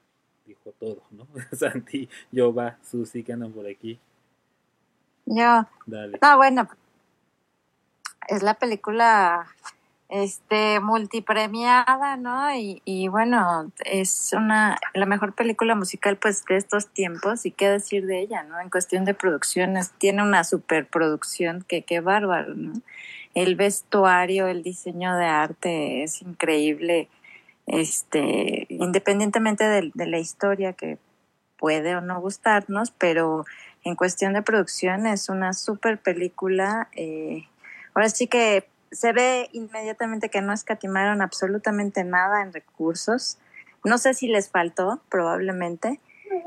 todo, 0.73 1.03
¿no? 1.11 1.27
Santi, 1.53 2.09
yo 2.33 2.55
va, 2.55 2.79
Susi, 2.83 3.23
que 3.23 3.33
andan 3.33 3.53
por 3.53 3.67
aquí. 3.67 3.99
Yo, 5.27 5.67
Dale. 5.87 6.19
no, 6.23 6.37
bueno, 6.37 6.69
es 8.29 8.43
la 8.43 8.55
película 8.55 9.47
este 10.09 10.79
multipremiada, 10.81 12.17
¿no? 12.17 12.55
Y, 12.55 12.81
y 12.85 13.09
bueno, 13.09 13.73
es 13.85 14.33
una 14.33 14.79
la 14.95 15.07
mejor 15.07 15.35
película 15.35 15.75
musical 15.75 16.17
pues 16.17 16.45
de 16.45 16.57
estos 16.57 16.87
tiempos 16.89 17.45
y 17.45 17.51
qué 17.51 17.69
decir 17.69 18.07
de 18.07 18.21
ella, 18.21 18.45
¿no? 18.45 18.61
En 18.61 18.71
cuestión 18.71 19.05
de 19.05 19.15
producciones, 19.15 19.93
tiene 19.99 20.23
una 20.23 20.45
superproducción 20.45 21.65
que 21.67 21.83
qué 21.83 22.01
bárbaro, 22.01 22.55
¿no? 22.55 22.75
El 23.35 23.57
vestuario, 23.57 24.47
el 24.47 24.63
diseño 24.63 25.15
de 25.17 25.27
arte 25.27 26.03
es 26.05 26.23
increíble, 26.23 27.09
este, 27.67 28.67
independientemente 28.69 29.65
de, 29.65 29.93
la 29.95 30.19
historia 30.19 30.73
que 30.73 30.99
puede 31.59 31.97
o 31.97 32.01
no 32.01 32.21
gustarnos, 32.21 32.91
pero 32.91 33.45
en 33.85 33.97
cuestión 33.97 34.35
de 34.35 34.43
producción 34.43 35.07
es 35.07 35.29
una 35.29 35.53
super 35.53 35.99
película. 35.99 36.89
Eh, 36.95 37.49
ahora 37.95 38.09
sí 38.09 38.27
que 38.27 38.69
se 38.93 39.13
ve 39.13 39.49
inmediatamente 39.53 40.31
que 40.31 40.43
no 40.43 40.53
escatimaron 40.53 41.23
absolutamente 41.23 42.05
nada 42.05 42.43
en 42.43 42.53
recursos. 42.53 43.39
No 43.85 43.99
sé 43.99 44.15
si 44.15 44.29
les 44.29 44.51
faltó, 44.51 45.01
probablemente, 45.09 46.01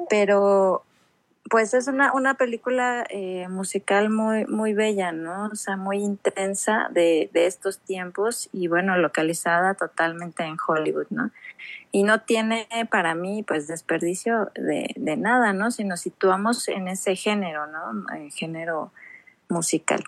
pero 0.10 0.84
pues 1.50 1.74
es 1.74 1.88
una, 1.88 2.14
una 2.14 2.36
película 2.36 3.06
eh, 3.10 3.48
musical 3.50 4.10
muy, 4.10 4.46
muy 4.46 4.74
bella, 4.74 5.12
¿no? 5.12 5.48
O 5.48 5.56
sea, 5.56 5.78
muy 5.78 5.98
intensa 5.98 6.90
de, 6.92 7.30
de 7.34 7.46
estos 7.46 7.80
tiempos 7.80 8.50
y 8.52 8.68
bueno, 8.68 8.98
localizada 8.98 9.74
totalmente 9.74 10.44
en 10.44 10.58
Hollywood, 10.66 11.08
¿no? 11.10 11.32
Y 11.92 12.04
no 12.04 12.22
tiene 12.22 12.68
para 12.92 13.16
mí 13.16 13.44
pues 13.44 13.68
desperdicio 13.68 14.52
de, 14.56 14.94
de 14.96 15.18
nada, 15.18 15.54
¿no? 15.54 15.72
Si 15.72 15.84
nos 15.84 16.02
situamos 16.02 16.68
en 16.68 16.88
ese 16.88 17.16
género, 17.16 17.68
¿no? 17.68 18.06
El 18.16 18.32
género 18.32 18.92
musical. 19.50 20.04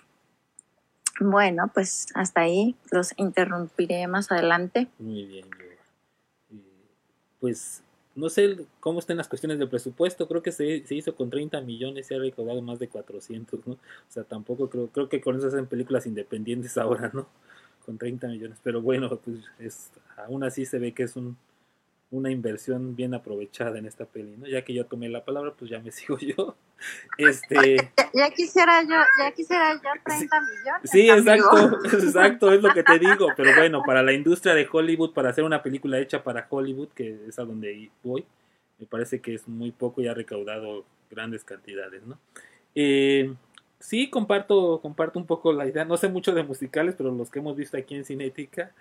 Bueno, 1.20 1.70
pues 1.72 2.06
hasta 2.14 2.42
ahí 2.42 2.76
los 2.90 3.12
interrumpiré 3.16 4.06
más 4.06 4.30
adelante. 4.32 4.88
Muy 4.98 5.26
bien. 5.26 5.46
Eh, 6.50 6.62
pues 7.40 7.82
no 8.14 8.28
sé 8.28 8.66
cómo 8.80 8.98
están 8.98 9.16
las 9.16 9.28
cuestiones 9.28 9.58
del 9.58 9.68
presupuesto, 9.68 10.28
creo 10.28 10.42
que 10.42 10.52
se, 10.52 10.86
se 10.86 10.94
hizo 10.94 11.14
con 11.14 11.30
30 11.30 11.60
millones 11.62 12.10
y 12.10 12.14
ha 12.14 12.18
recaudado 12.18 12.60
más 12.62 12.78
de 12.78 12.88
400, 12.88 13.66
¿no? 13.66 13.74
O 13.74 13.78
sea, 14.08 14.24
tampoco 14.24 14.68
creo, 14.68 14.88
creo 14.88 15.08
que 15.08 15.20
con 15.20 15.36
eso 15.36 15.48
hacen 15.48 15.66
películas 15.66 16.06
independientes 16.06 16.76
ahora, 16.78 17.10
¿no? 17.14 17.28
Con 17.86 17.98
30 17.98 18.28
millones, 18.28 18.58
pero 18.62 18.80
bueno, 18.80 19.08
pues 19.16 19.38
es, 19.58 19.90
aún 20.16 20.44
así 20.44 20.66
se 20.66 20.78
ve 20.78 20.92
que 20.92 21.04
es 21.04 21.16
un, 21.16 21.36
una 22.12 22.30
inversión 22.30 22.94
bien 22.94 23.14
aprovechada 23.14 23.78
en 23.78 23.86
esta 23.86 24.04
peli, 24.04 24.36
¿no? 24.36 24.46
Ya 24.46 24.62
que 24.62 24.74
yo 24.74 24.84
tomé 24.86 25.08
la 25.08 25.24
palabra, 25.24 25.52
pues 25.58 25.70
ya 25.70 25.80
me 25.80 25.90
sigo 25.92 26.18
yo. 26.18 26.56
Este, 27.18 27.76
Ya, 27.76 28.10
ya 28.12 28.30
quisiera 28.30 28.82
yo, 28.82 28.96
ya 29.18 29.32
quisiera 29.32 29.74
yo 29.74 29.80
30 30.04 30.40
millones. 30.40 30.90
sí, 30.90 31.08
exacto, 31.10 31.78
exacto, 31.84 32.52
es 32.52 32.62
lo 32.62 32.72
que 32.72 32.82
te 32.82 32.98
digo, 32.98 33.28
pero 33.36 33.54
bueno, 33.56 33.82
para 33.84 34.02
la 34.02 34.12
industria 34.12 34.54
de 34.54 34.68
Hollywood, 34.70 35.12
para 35.14 35.30
hacer 35.30 35.42
una 35.42 35.62
película 35.62 35.98
hecha 35.98 36.22
para 36.22 36.46
Hollywood, 36.48 36.88
que 36.90 37.18
es 37.26 37.38
a 37.38 37.44
donde 37.44 37.90
voy, 38.02 38.24
me 38.78 38.86
parece 38.86 39.20
que 39.20 39.34
es 39.34 39.48
muy 39.48 39.70
poco 39.72 40.02
y 40.02 40.08
ha 40.08 40.14
recaudado 40.14 40.84
grandes 41.10 41.44
cantidades, 41.44 42.02
¿no? 42.04 42.18
Eh, 42.74 43.32
sí, 43.78 44.10
comparto, 44.10 44.80
comparto 44.82 45.18
un 45.18 45.26
poco 45.26 45.52
la 45.52 45.66
idea, 45.66 45.84
no 45.86 45.96
sé 45.96 46.08
mucho 46.08 46.32
de 46.34 46.42
musicales, 46.42 46.94
pero 46.96 47.10
los 47.10 47.30
que 47.30 47.38
hemos 47.38 47.56
visto 47.56 47.76
aquí 47.76 47.94
en 47.94 48.04
Cinética, 48.04 48.72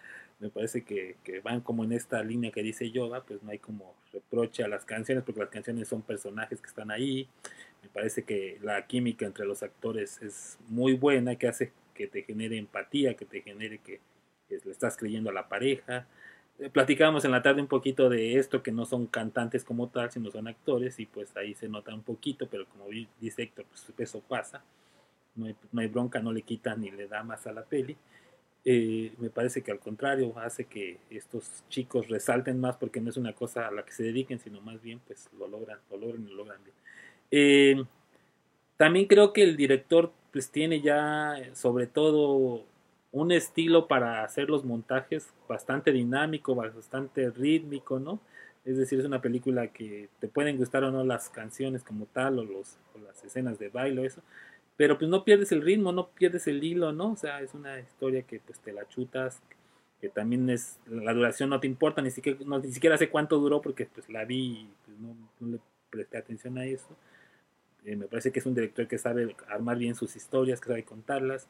me 0.42 0.50
parece 0.50 0.84
que, 0.84 1.16
que 1.24 1.40
van 1.40 1.62
como 1.62 1.84
en 1.84 1.94
esta 1.94 2.24
línea 2.24 2.52
que 2.52 2.64
dice 2.64 2.92
Yoda, 2.92 3.24
pues 3.24 3.42
no 3.44 3.52
hay 3.52 3.60
como 3.60 3.96
reproche 4.12 4.64
a 4.64 4.68
las 4.68 4.84
canciones, 4.86 5.24
porque 5.24 5.40
las 5.42 5.50
canciones 5.50 5.88
son 5.88 6.02
personajes 6.02 6.60
que 6.60 6.68
están 6.68 6.92
ahí, 6.92 7.28
me 7.84 7.90
parece 7.90 8.24
que 8.24 8.58
la 8.62 8.86
química 8.88 9.26
entre 9.26 9.46
los 9.46 9.64
actores 9.64 10.22
es 10.22 10.58
muy 10.68 10.94
buena, 10.94 11.36
que 11.36 11.48
hace 11.48 11.72
que 11.94 12.08
te 12.08 12.24
genere 12.24 12.58
empatía, 12.58 13.16
que 13.16 13.26
te 13.26 13.42
genere 13.42 13.78
que, 13.80 14.00
que 14.50 14.60
le 14.66 14.72
estás 14.72 14.98
creyendo 14.98 15.30
a 15.30 15.34
la 15.34 15.48
pareja. 15.48 16.08
Eh, 16.60 16.70
Platicábamos 16.70 17.24
en 17.26 17.32
la 17.32 17.42
tarde 17.44 17.62
un 17.62 17.68
poquito 17.68 18.10
de 18.10 18.38
esto, 18.38 18.64
que 18.64 18.72
no 18.72 18.86
son 18.86 19.08
cantantes 19.08 19.64
como 19.64 19.90
tal, 19.90 20.12
sino 20.12 20.32
son 20.32 20.48
actores, 20.48 21.00
y 21.00 21.06
pues 21.06 21.36
ahí 21.38 21.54
se 21.54 21.70
nota 21.70 21.94
un 21.94 22.04
poquito, 22.04 22.48
pero 22.50 22.66
como 22.68 22.88
di- 22.90 23.08
dice 23.20 23.44
Héctor, 23.44 23.66
pues 23.66 23.86
eso 24.00 24.22
pasa, 24.22 24.64
no 25.36 25.46
hay, 25.46 25.56
no 25.72 25.82
hay 25.82 25.88
bronca, 25.88 26.20
no 26.20 26.34
le 26.34 26.42
quita 26.42 26.76
ni 26.76 26.90
le 26.92 27.08
da 27.08 27.24
más 27.24 27.46
a 27.48 27.54
la 27.54 27.64
peli. 27.64 27.96
Eh, 28.64 29.14
me 29.18 29.32
parece 29.32 29.64
que 29.64 29.72
al 29.72 29.80
contrario 29.80 30.38
hace 30.38 30.66
que 30.66 31.00
estos 31.10 31.64
chicos 31.70 32.08
resalten 32.10 32.60
más 32.60 32.78
porque 32.78 33.02
no 33.02 33.10
es 33.10 33.18
una 33.18 33.34
cosa 33.34 33.68
a 33.68 33.72
la 33.72 33.84
que 33.84 33.92
se 33.92 34.04
dediquen, 34.04 34.40
sino 34.40 34.62
más 34.62 34.82
bien 34.82 35.00
pues 35.08 35.30
lo 35.38 35.48
logran, 35.48 35.80
lo 35.90 35.98
logran 35.98 36.24
y 36.24 36.30
lo 36.30 36.36
logran 36.36 36.64
bien. 36.64 36.76
Eh, 37.32 37.84
también 38.78 39.08
creo 39.08 39.34
que 39.34 39.44
el 39.44 39.58
director 39.58 40.12
pues 40.32 40.50
tiene 40.50 40.82
ya 40.82 41.40
eh, 41.40 41.56
sobre 41.56 41.88
todo 41.88 42.64
un 43.12 43.32
estilo 43.32 43.88
para 43.88 44.24
hacer 44.24 44.50
los 44.50 44.64
montajes 44.64 45.28
bastante 45.48 45.92
dinámico, 45.92 46.56
bastante 46.56 47.30
rítmico, 47.32 48.00
¿no? 48.00 48.20
Es 48.64 48.78
decir, 48.78 49.00
es 49.00 49.06
una 49.06 49.22
película 49.22 49.68
que 49.68 50.10
te 50.20 50.28
pueden 50.28 50.58
gustar 50.58 50.84
o 50.84 50.92
no 50.92 51.04
las 51.04 51.30
canciones 51.30 51.84
como 51.84 52.06
tal 52.06 52.40
o, 52.40 52.46
los, 52.46 52.78
o 52.96 53.00
las 53.00 53.24
escenas 53.24 53.58
de 53.60 53.70
baile 53.70 54.02
o 54.02 54.06
eso, 54.06 54.22
pero 54.78 54.98
pues 54.98 55.10
no 55.10 55.24
pierdes 55.24 55.52
el 55.52 55.62
ritmo, 55.62 55.92
no 55.92 56.10
pierdes 56.10 56.48
el 56.48 56.64
hilo, 56.64 56.92
¿no? 56.92 57.12
O 57.12 57.16
sea, 57.16 57.42
es 57.42 57.54
una 57.54 57.80
historia 57.80 58.24
que 58.24 58.40
pues 58.40 58.60
te 58.60 58.72
la 58.74 58.88
chutas, 58.88 59.42
que 60.00 60.10
también 60.10 60.50
es, 60.50 60.80
la 60.88 61.14
duración 61.14 61.50
no 61.50 61.60
te 61.60 61.68
importa, 61.68 62.02
ni 62.02 62.12
siquiera, 62.12 62.40
no, 62.46 62.60
ni 62.60 62.72
siquiera 62.72 62.98
sé 62.98 63.10
cuánto 63.10 63.38
duró 63.38 63.62
porque 63.62 63.86
pues 63.86 64.10
la 64.10 64.26
vi 64.26 64.62
y 64.62 64.70
pues, 64.86 64.98
no, 65.00 65.16
no 65.40 65.54
le 65.54 65.60
presté 65.90 66.18
atención 66.18 66.58
a 66.58 66.66
eso. 66.66 66.88
Eh, 67.86 67.96
me 67.96 68.08
parece 68.08 68.32
que 68.32 68.40
es 68.40 68.46
un 68.46 68.56
director 68.56 68.88
que 68.88 68.98
sabe 68.98 69.36
armar 69.48 69.78
bien 69.78 69.96
sus 69.96 70.16
historias, 70.16 70.60
que 70.60 70.68
sabe 70.68 70.84
contarlas. 70.84 71.48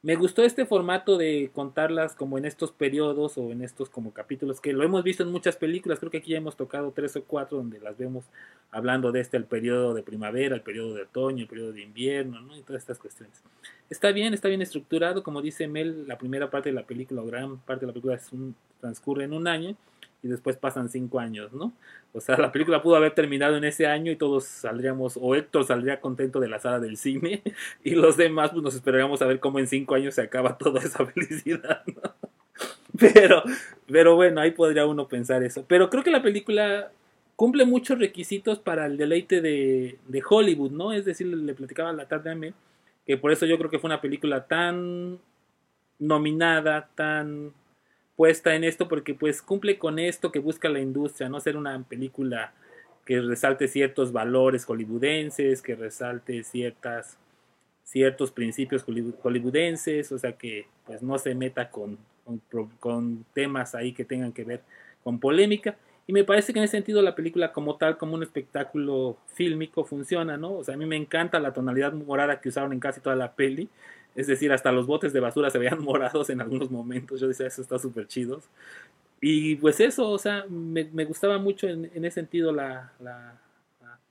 Me 0.00 0.14
gustó 0.14 0.44
este 0.44 0.64
formato 0.64 1.18
de 1.18 1.50
contarlas 1.52 2.14
como 2.14 2.38
en 2.38 2.44
estos 2.44 2.70
periodos 2.70 3.36
o 3.36 3.50
en 3.50 3.62
estos 3.62 3.90
como 3.90 4.12
capítulos 4.12 4.60
que 4.60 4.72
lo 4.72 4.84
hemos 4.84 5.02
visto 5.02 5.24
en 5.24 5.32
muchas 5.32 5.56
películas, 5.56 5.98
creo 5.98 6.12
que 6.12 6.18
aquí 6.18 6.30
ya 6.30 6.38
hemos 6.38 6.56
tocado 6.56 6.92
tres 6.92 7.16
o 7.16 7.24
cuatro 7.24 7.58
donde 7.58 7.80
las 7.80 7.98
vemos 7.98 8.24
hablando 8.70 9.10
de 9.10 9.20
este, 9.20 9.36
el 9.36 9.44
periodo 9.44 9.94
de 9.94 10.04
primavera, 10.04 10.54
el 10.54 10.62
periodo 10.62 10.94
de 10.94 11.02
otoño, 11.02 11.42
el 11.42 11.48
periodo 11.48 11.72
de 11.72 11.82
invierno, 11.82 12.40
¿no? 12.40 12.56
Y 12.56 12.62
todas 12.62 12.82
estas 12.82 12.98
cuestiones. 13.00 13.42
Está 13.90 14.12
bien, 14.12 14.34
está 14.34 14.46
bien 14.46 14.62
estructurado, 14.62 15.24
como 15.24 15.42
dice 15.42 15.66
Mel, 15.66 16.06
la 16.06 16.16
primera 16.16 16.48
parte 16.48 16.68
de 16.68 16.76
la 16.76 16.86
película 16.86 17.22
o 17.22 17.26
gran 17.26 17.58
parte 17.58 17.80
de 17.80 17.88
la 17.88 17.92
película 17.92 18.14
es 18.14 18.32
un, 18.32 18.54
transcurre 18.80 19.24
en 19.24 19.32
un 19.32 19.48
año 19.48 19.74
y 20.22 20.28
después 20.28 20.56
pasan 20.56 20.88
cinco 20.88 21.20
años, 21.20 21.52
¿no? 21.52 21.72
O 22.12 22.20
sea, 22.20 22.36
la 22.36 22.50
película 22.50 22.82
pudo 22.82 22.96
haber 22.96 23.14
terminado 23.14 23.56
en 23.56 23.64
ese 23.64 23.86
año 23.86 24.10
y 24.10 24.16
todos 24.16 24.44
saldríamos, 24.44 25.18
o 25.20 25.34
Héctor 25.34 25.64
saldría 25.64 26.00
contento 26.00 26.40
de 26.40 26.48
la 26.48 26.58
sala 26.58 26.80
del 26.80 26.96
cine, 26.96 27.42
y 27.84 27.94
los 27.94 28.16
demás 28.16 28.50
pues 28.50 28.62
nos 28.62 28.74
esperaríamos 28.74 29.22
a 29.22 29.26
ver 29.26 29.40
cómo 29.40 29.58
en 29.58 29.66
cinco 29.66 29.94
años 29.94 30.14
se 30.14 30.22
acaba 30.22 30.58
toda 30.58 30.80
esa 30.80 31.06
felicidad, 31.06 31.82
¿no? 31.86 32.14
Pero, 32.98 33.44
pero 33.86 34.16
bueno, 34.16 34.40
ahí 34.40 34.50
podría 34.50 34.84
uno 34.84 35.06
pensar 35.06 35.44
eso. 35.44 35.64
Pero 35.68 35.88
creo 35.88 36.02
que 36.02 36.10
la 36.10 36.22
película 36.22 36.90
cumple 37.36 37.64
muchos 37.64 37.96
requisitos 37.96 38.58
para 38.58 38.86
el 38.86 38.96
deleite 38.96 39.40
de, 39.40 39.98
de 40.08 40.22
Hollywood, 40.28 40.72
¿no? 40.72 40.92
Es 40.92 41.04
decir, 41.04 41.28
le 41.28 41.54
platicaba 41.54 41.92
la 41.92 42.08
tarde 42.08 42.32
a 42.32 42.34
mí, 42.34 42.52
que 43.06 43.16
por 43.16 43.30
eso 43.30 43.46
yo 43.46 43.56
creo 43.56 43.70
que 43.70 43.78
fue 43.78 43.86
una 43.86 44.00
película 44.00 44.48
tan 44.48 45.20
nominada, 46.00 46.88
tan 46.96 47.52
puesta 48.18 48.56
en 48.56 48.64
esto, 48.64 48.88
porque 48.88 49.14
pues 49.14 49.40
cumple 49.40 49.78
con 49.78 50.00
esto 50.00 50.32
que 50.32 50.40
busca 50.40 50.68
la 50.68 50.80
industria, 50.80 51.28
no 51.28 51.38
ser 51.38 51.56
una 51.56 51.80
película 51.84 52.52
que 53.06 53.20
resalte 53.20 53.68
ciertos 53.68 54.10
valores 54.10 54.64
hollywoodenses, 54.64 55.62
que 55.62 55.76
resalte 55.76 56.42
ciertas 56.42 57.16
ciertos 57.84 58.32
principios 58.32 58.84
hollywoodenses, 59.22 60.10
o 60.10 60.18
sea 60.18 60.32
que 60.32 60.66
pues 60.84 61.00
no 61.00 61.16
se 61.16 61.36
meta 61.36 61.70
con, 61.70 61.96
con, 62.50 62.68
con 62.80 63.24
temas 63.34 63.76
ahí 63.76 63.92
que 63.92 64.04
tengan 64.04 64.32
que 64.32 64.42
ver 64.42 64.62
con 65.04 65.20
polémica. 65.20 65.76
Y 66.08 66.12
me 66.12 66.24
parece 66.24 66.52
que 66.52 66.58
en 66.58 66.64
ese 66.64 66.72
sentido 66.72 67.00
la 67.02 67.14
película 67.14 67.52
como 67.52 67.76
tal, 67.76 67.98
como 67.98 68.14
un 68.14 68.24
espectáculo 68.24 69.16
fílmico, 69.34 69.84
funciona, 69.84 70.36
¿no? 70.36 70.54
O 70.54 70.64
sea, 70.64 70.74
a 70.74 70.76
mí 70.76 70.86
me 70.86 70.96
encanta 70.96 71.38
la 71.38 71.52
tonalidad 71.52 71.92
morada 71.92 72.40
que 72.40 72.48
usaron 72.48 72.72
en 72.72 72.80
casi 72.80 73.00
toda 73.00 73.14
la 73.14 73.34
peli. 73.34 73.68
Es 74.18 74.26
decir, 74.26 74.52
hasta 74.52 74.72
los 74.72 74.86
botes 74.86 75.12
de 75.12 75.20
basura 75.20 75.50
se 75.50 75.58
veían 75.58 75.80
morados 75.84 76.28
en 76.30 76.40
algunos 76.40 76.70
momentos. 76.70 77.20
Yo 77.20 77.28
decía, 77.28 77.46
eso 77.46 77.62
está 77.62 77.78
súper 77.78 78.06
chido. 78.06 78.42
Y 79.20 79.56
pues 79.56 79.80
eso, 79.80 80.10
o 80.10 80.18
sea, 80.18 80.44
me, 80.48 80.84
gustaba 81.04 81.38
mucho 81.38 81.68
en, 81.68 81.90
ese 81.94 82.10
sentido 82.10 82.52
la 82.52 82.92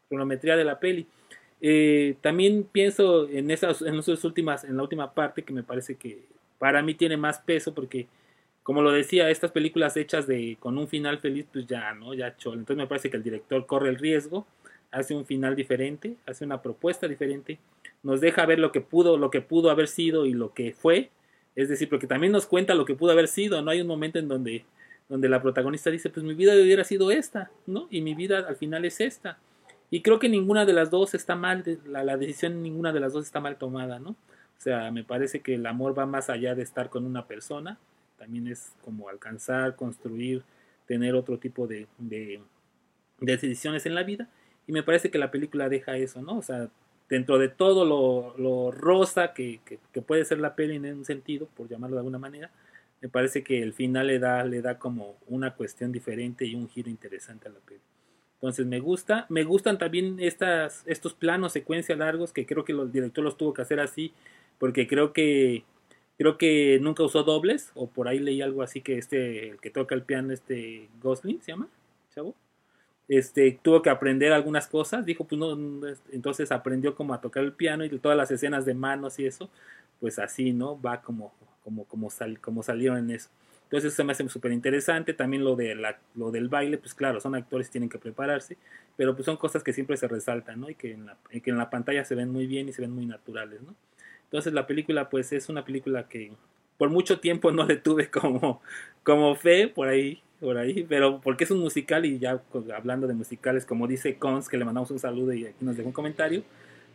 cronometría 0.10 0.56
de 0.56 0.64
la 0.64 0.80
peli. 0.80 1.08
Eh, 1.60 2.16
también 2.22 2.64
pienso 2.72 3.28
en 3.30 3.50
esas, 3.52 3.82
en 3.82 3.96
esas 3.96 4.24
últimas, 4.24 4.64
en 4.64 4.78
la 4.78 4.84
última 4.84 5.14
parte 5.14 5.44
que 5.44 5.54
me 5.54 5.64
parece 5.64 5.96
que 5.96 6.24
para 6.60 6.82
mí 6.82 6.94
tiene 6.94 7.18
más 7.18 7.40
peso 7.40 7.74
porque 7.74 8.08
como 8.64 8.82
lo 8.82 8.92
decía, 8.92 9.30
estas 9.30 9.52
películas 9.52 9.96
hechas 9.96 10.28
de 10.28 10.58
con 10.60 10.78
un 10.78 10.90
final 10.90 11.20
feliz, 11.20 11.46
pues 11.54 11.66
ya, 11.68 11.94
¿no? 11.94 12.14
Ya 12.14 12.36
chol. 12.36 12.60
Entonces 12.60 12.76
me 12.76 12.88
parece 12.88 13.10
que 13.10 13.16
el 13.16 13.24
director 13.24 13.66
corre 13.66 13.88
el 13.88 13.96
riesgo, 13.96 14.46
hace 14.92 15.16
un 15.16 15.26
final 15.26 15.56
diferente, 15.56 16.16
hace 16.26 16.46
una 16.46 16.62
propuesta 16.62 17.08
diferente, 17.08 17.60
nos 18.04 18.22
deja 18.22 18.46
ver 18.46 18.60
lo 18.60 18.72
que 18.72 18.82
pudo, 18.82 19.18
lo 19.18 19.30
que 19.30 19.42
pudo 19.42 19.70
haber 19.70 19.88
sido 19.88 20.26
y 20.26 20.34
lo 20.34 20.54
que 20.54 20.74
fue, 20.74 21.10
es 21.56 21.70
decir, 21.70 21.90
porque 21.90 22.08
también 22.08 22.32
nos 22.32 22.46
cuenta 22.46 22.76
lo 22.76 22.86
que 22.86 22.96
pudo 22.96 23.12
haber 23.12 23.28
sido, 23.28 23.62
no 23.62 23.72
hay 23.72 23.82
un 23.82 23.88
momento 23.88 24.20
en 24.20 24.28
donde 24.28 24.66
donde 25.10 25.30
la 25.30 25.42
protagonista 25.42 25.90
dice, 25.90 26.10
pues 26.10 26.26
mi 26.26 26.34
vida 26.34 26.54
hubiera 26.54 26.84
sido 26.84 27.12
esta, 27.12 27.50
¿no? 27.66 27.88
Y 27.90 28.02
mi 28.02 28.14
vida 28.14 28.40
al 28.40 28.56
final 28.56 28.86
es 28.86 29.00
esta. 29.00 29.38
Y 29.90 30.02
creo 30.02 30.20
que 30.20 30.28
ninguna 30.28 30.66
de 30.66 30.74
las 30.74 30.90
dos 30.90 31.14
está 31.14 31.36
mal, 31.36 31.64
la, 31.86 32.04
la 32.04 32.18
decisión 32.18 32.62
ninguna 32.62 32.92
de 32.92 33.00
las 33.00 33.14
dos 33.14 33.26
está 33.26 33.40
mal 33.40 33.58
tomada, 33.58 34.00
¿no? 34.00 34.12
O 34.12 34.60
sea, 34.60 34.92
me 34.92 35.04
parece 35.04 35.40
que 35.40 35.56
el 35.56 35.66
amor 35.66 35.98
va 35.98 36.06
más 36.06 36.30
allá 36.30 36.56
de 36.56 36.64
estar 36.64 36.90
con 36.90 37.06
una 37.06 37.26
persona, 37.26 37.78
también 38.18 38.48
es 38.48 38.74
como 38.84 39.08
alcanzar, 39.08 39.76
construir, 39.76 40.44
tener 40.88 41.16
otro 41.16 41.38
tipo 41.38 41.68
de, 41.68 41.88
de, 42.00 42.42
de, 43.20 43.38
decisiones 43.38 43.86
en 43.86 43.96
la 43.96 44.04
vida. 44.04 44.28
Y 44.68 44.74
me 44.74 44.84
parece 44.84 45.10
que 45.10 45.18
la 45.18 45.32
película 45.32 45.70
deja 45.70 45.98
eso, 45.98 46.22
¿no? 46.22 46.38
O 46.38 46.42
sea, 46.42 46.70
dentro 47.10 47.38
de 47.38 47.50
todo 47.50 47.86
lo, 47.86 48.38
lo 48.38 48.72
rosa 48.72 49.34
que, 49.34 49.62
que, 49.66 50.02
puede 50.02 50.26
ser 50.26 50.40
la 50.40 50.56
peli 50.56 50.76
en 50.76 50.86
un 50.86 51.06
sentido, 51.06 51.48
por 51.56 51.70
llamarlo 51.70 51.96
de 51.96 52.02
alguna 52.02 52.20
manera, 52.20 52.52
me 53.02 53.10
parece 53.10 53.44
que 53.44 53.62
el 53.62 53.74
final 53.74 54.08
le 54.08 54.20
da, 54.20 54.44
le 54.44 54.62
da 54.62 54.78
como 54.78 55.18
una 55.28 55.56
cuestión 55.56 55.92
diferente 55.92 56.46
y 56.46 56.56
un 56.56 56.68
giro 56.68 56.90
interesante 56.90 57.48
a 57.48 57.52
la 57.52 57.60
peli. 57.60 57.80
Entonces 58.36 58.66
me 58.66 58.80
gusta, 58.80 59.26
me 59.30 59.44
gustan 59.44 59.78
también 59.78 60.18
estas, 60.20 60.84
estos 60.86 61.14
planos, 61.14 61.54
secuencias 61.54 61.98
largos, 61.98 62.34
que 62.34 62.46
creo 62.46 62.66
que 62.66 62.74
el 62.74 62.92
director 62.92 63.24
los 63.24 63.38
tuvo 63.38 63.54
que 63.54 63.62
hacer 63.62 63.80
así, 63.80 64.14
porque 64.60 64.88
creo 64.88 65.14
que 65.14 65.64
creo 66.18 66.38
que 66.38 66.80
nunca 66.82 67.04
usó 67.04 67.24
dobles 67.24 67.72
o 67.76 67.88
por 67.88 68.08
ahí 68.08 68.20
leí 68.20 68.42
algo 68.42 68.64
así 68.64 68.82
que 68.82 68.98
este 68.98 69.52
el 69.52 69.60
que 69.60 69.70
toca 69.70 69.94
el 69.94 70.02
piano 70.02 70.34
este 70.34 70.90
Gosling 71.02 71.42
se 71.42 71.52
llama 71.52 71.68
chavo 72.14 72.36
este 73.08 73.60
tuvo 73.62 73.82
que 73.82 73.90
aprender 73.90 74.34
algunas 74.34 74.68
cosas 74.68 75.06
dijo 75.06 75.26
pues 75.26 75.40
no 75.40 75.58
entonces 76.12 76.52
aprendió 76.52 76.96
como 76.96 77.14
a 77.14 77.22
tocar 77.22 77.44
el 77.44 77.54
piano 77.54 77.86
y 77.86 77.90
todas 78.00 78.18
las 78.18 78.32
escenas 78.32 78.66
de 78.66 78.74
manos 78.74 79.20
y 79.20 79.26
eso 79.26 79.50
pues 80.00 80.20
así 80.20 80.54
no 80.54 80.80
va 80.82 81.02
como 81.02 81.34
como 81.64 81.86
como 81.86 82.10
sal, 82.10 82.40
como 82.40 82.64
salieron 82.64 82.98
en 82.98 83.12
eso. 83.12 83.30
Entonces 83.64 83.94
eso 83.94 84.04
me 84.06 84.14
hace 84.14 84.28
súper 84.30 84.54
interesante 84.54 85.14
también 85.14 85.44
lo 85.44 85.58
de 85.58 85.76
la, 85.76 86.00
lo 86.16 86.32
del 86.32 86.48
baile 86.48 86.78
pues 86.78 86.94
claro 86.94 87.20
son 87.20 87.36
actores 87.36 87.70
tienen 87.70 87.90
que 87.90 87.98
prepararse 87.98 88.58
pero 88.96 89.14
pues 89.16 89.26
son 89.26 89.38
cosas 89.38 89.64
que 89.64 89.74
siempre 89.74 89.98
se 89.98 90.08
resaltan 90.08 90.62
no 90.62 90.70
y 90.70 90.76
que 90.76 90.94
en 90.94 91.06
la, 91.08 91.18
que 91.30 91.50
en 91.50 91.58
la 91.58 91.70
pantalla 91.70 92.06
se 92.06 92.16
ven 92.16 92.30
muy 92.30 92.48
bien 92.48 92.70
y 92.70 92.74
se 92.74 92.82
ven 92.82 92.92
muy 92.92 93.06
naturales 93.06 93.62
no 93.62 93.76
entonces 94.24 94.54
la 94.54 94.68
película 94.68 95.10
pues 95.10 95.34
es 95.34 95.50
una 95.50 95.66
película 95.66 96.08
que 96.08 96.32
por 96.78 96.90
mucho 96.90 97.20
tiempo 97.20 97.52
no 97.52 97.66
le 97.66 97.78
tuve 97.78 98.10
como, 98.10 98.62
como 99.04 99.36
fe 99.36 99.68
por 99.68 99.88
ahí, 99.88 100.22
por 100.40 100.58
ahí, 100.58 100.86
pero 100.88 101.20
porque 101.22 101.44
es 101.44 101.52
un 101.52 101.60
musical 101.60 102.06
y 102.06 102.20
ya 102.20 102.42
hablando 102.76 103.08
de 103.08 103.14
musicales, 103.14 103.66
como 103.66 103.88
dice 103.88 104.18
Cons, 104.18 104.50
que 104.50 104.58
le 104.58 104.66
mandamos 104.66 104.92
un 104.92 105.00
saludo 105.00 105.34
y 105.34 105.46
aquí 105.46 105.66
nos 105.66 105.78
dejó 105.78 105.90
un 105.90 105.94
comentario, 105.94 106.44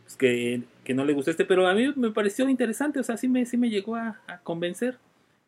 pues 0.05 0.17
que, 0.17 0.63
que 0.85 0.95
no 0.95 1.05
le 1.05 1.13
gustó 1.13 1.31
este, 1.31 1.45
pero 1.45 1.67
a 1.67 1.75
mí 1.75 1.93
me 1.97 2.11
pareció 2.11 2.49
interesante, 2.49 3.01
o 3.01 3.03
sea, 3.03 3.17
sí 3.17 3.29
me, 3.29 3.45
sí 3.47 3.57
me 3.57 3.71
llegó 3.71 3.97
a, 3.97 4.21
convencer. 4.43 4.99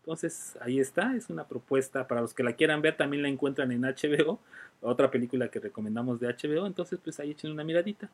Entonces 0.00 0.58
ahí 0.60 0.80
está, 0.80 1.16
es 1.16 1.30
una 1.30 1.48
propuesta 1.48 2.06
para 2.06 2.20
los 2.20 2.34
que 2.34 2.42
la 2.42 2.52
quieran 2.52 2.82
ver, 2.82 2.96
también 2.96 3.22
la 3.22 3.28
encuentran 3.28 3.72
en 3.72 3.82
HBO, 3.82 4.38
otra 4.82 5.10
película 5.10 5.48
que 5.48 5.60
recomendamos 5.60 6.20
de 6.20 6.28
HBO, 6.28 6.66
entonces 6.66 6.98
pues 7.02 7.20
ahí 7.20 7.30
echen 7.30 7.52
una 7.52 7.64
miradita. 7.64 8.10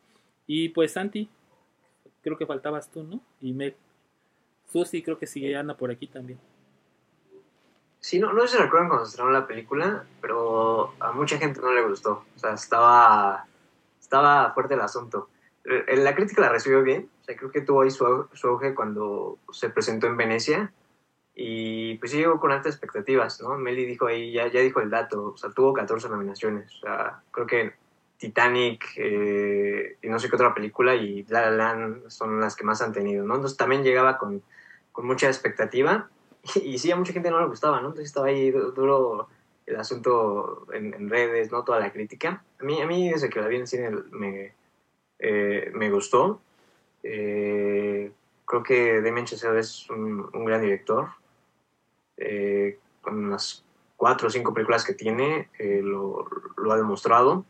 Y 0.46 0.68
pues 0.68 0.92
Santi, 0.92 1.28
creo 2.22 2.36
que 2.36 2.46
faltabas 2.46 2.90
tú, 2.90 3.02
¿no? 3.02 3.20
Y 3.40 3.52
me... 3.52 3.74
Susi 4.70 5.02
creo 5.02 5.18
que 5.18 5.26
sigue 5.26 5.56
anda 5.56 5.76
por 5.76 5.90
aquí 5.90 6.06
también. 6.06 6.38
Sí, 8.00 8.18
no, 8.18 8.32
no 8.32 8.46
sé 8.46 8.56
si 8.56 8.62
recuerdan 8.62 8.88
cuando 8.88 9.04
se 9.04 9.10
estrenó 9.10 9.30
la 9.30 9.46
película, 9.46 10.04
pero 10.22 10.94
a 11.00 11.12
mucha 11.12 11.36
gente 11.36 11.60
no 11.60 11.72
le 11.72 11.86
gustó. 11.86 12.24
O 12.34 12.38
sea, 12.38 12.54
estaba, 12.54 13.46
estaba 14.00 14.52
fuerte 14.54 14.74
el 14.74 14.80
asunto. 14.80 15.28
La 15.64 16.14
crítica 16.14 16.40
la 16.40 16.48
recibió 16.48 16.82
bien, 16.82 17.10
o 17.20 17.24
sea, 17.24 17.36
creo 17.36 17.50
que 17.50 17.60
tuvo 17.60 17.82
ahí 17.82 17.90
su, 17.90 18.26
su 18.32 18.48
auge 18.48 18.74
cuando 18.74 19.38
se 19.52 19.68
presentó 19.68 20.06
en 20.06 20.16
Venecia 20.16 20.72
y 21.34 21.96
pues 21.98 22.10
sí 22.10 22.18
llegó 22.18 22.40
con 22.40 22.50
altas 22.50 22.74
expectativas, 22.74 23.40
¿no? 23.42 23.56
Meli 23.56 23.84
dijo 23.84 24.06
ahí, 24.06 24.32
ya, 24.32 24.48
ya 24.48 24.60
dijo 24.60 24.80
el 24.80 24.90
dato, 24.90 25.32
o 25.34 25.36
sea, 25.36 25.50
tuvo 25.50 25.74
14 25.74 26.08
nominaciones, 26.08 26.74
o 26.76 26.80
sea, 26.80 27.22
creo 27.30 27.46
que 27.46 27.74
Titanic 28.16 28.84
eh, 28.96 29.96
y 30.02 30.08
no 30.08 30.18
sé 30.18 30.28
qué 30.28 30.36
otra 30.36 30.54
película 30.54 30.94
y 30.94 31.24
La 31.28 31.50
La 31.50 31.50
Land 31.50 32.08
son 32.08 32.40
las 32.40 32.56
que 32.56 32.64
más 32.64 32.80
han 32.80 32.92
tenido, 32.92 33.24
¿no? 33.26 33.34
Entonces 33.34 33.58
también 33.58 33.84
llegaba 33.84 34.16
con, 34.16 34.42
con 34.92 35.06
mucha 35.06 35.28
expectativa 35.28 36.08
y, 36.64 36.78
sí, 36.78 36.90
a 36.90 36.96
mucha 36.96 37.12
gente 37.12 37.30
no 37.30 37.40
le 37.40 37.46
gustaba, 37.46 37.80
¿no? 37.80 37.88
Entonces 37.88 38.06
estaba 38.06 38.28
ahí 38.28 38.50
duro 38.50 39.28
el 39.66 39.76
asunto 39.76 40.66
en, 40.72 41.08
redes, 41.08 41.52
¿no? 41.52 41.64
Toda 41.64 41.80
la 41.80 41.92
crítica. 41.92 42.42
A 42.60 42.64
mí, 42.64 42.80
a 42.80 42.86
mí 42.86 43.10
desde 43.10 43.30
que 43.30 43.40
la 43.40 43.48
vi 43.48 43.56
en 43.56 43.62
el 43.62 43.66
cine 43.66 43.90
me, 44.10 44.54
eh, 45.18 45.70
me 45.74 45.90
gustó. 45.90 46.40
Eh, 47.02 48.10
creo 48.44 48.62
que 48.62 49.00
Damien 49.00 49.26
Chazelle 49.26 49.60
es 49.60 49.88
un, 49.90 50.28
gran 50.44 50.62
director. 50.62 51.08
Eh, 52.16 52.78
con 53.00 53.24
unas 53.24 53.64
cuatro 53.96 54.28
o 54.28 54.30
cinco 54.30 54.52
películas 54.52 54.84
que 54.84 54.94
tiene, 54.94 55.48
lo, 55.58 56.28
lo 56.56 56.72
ha 56.72 56.76
demostrado. 56.76 57.44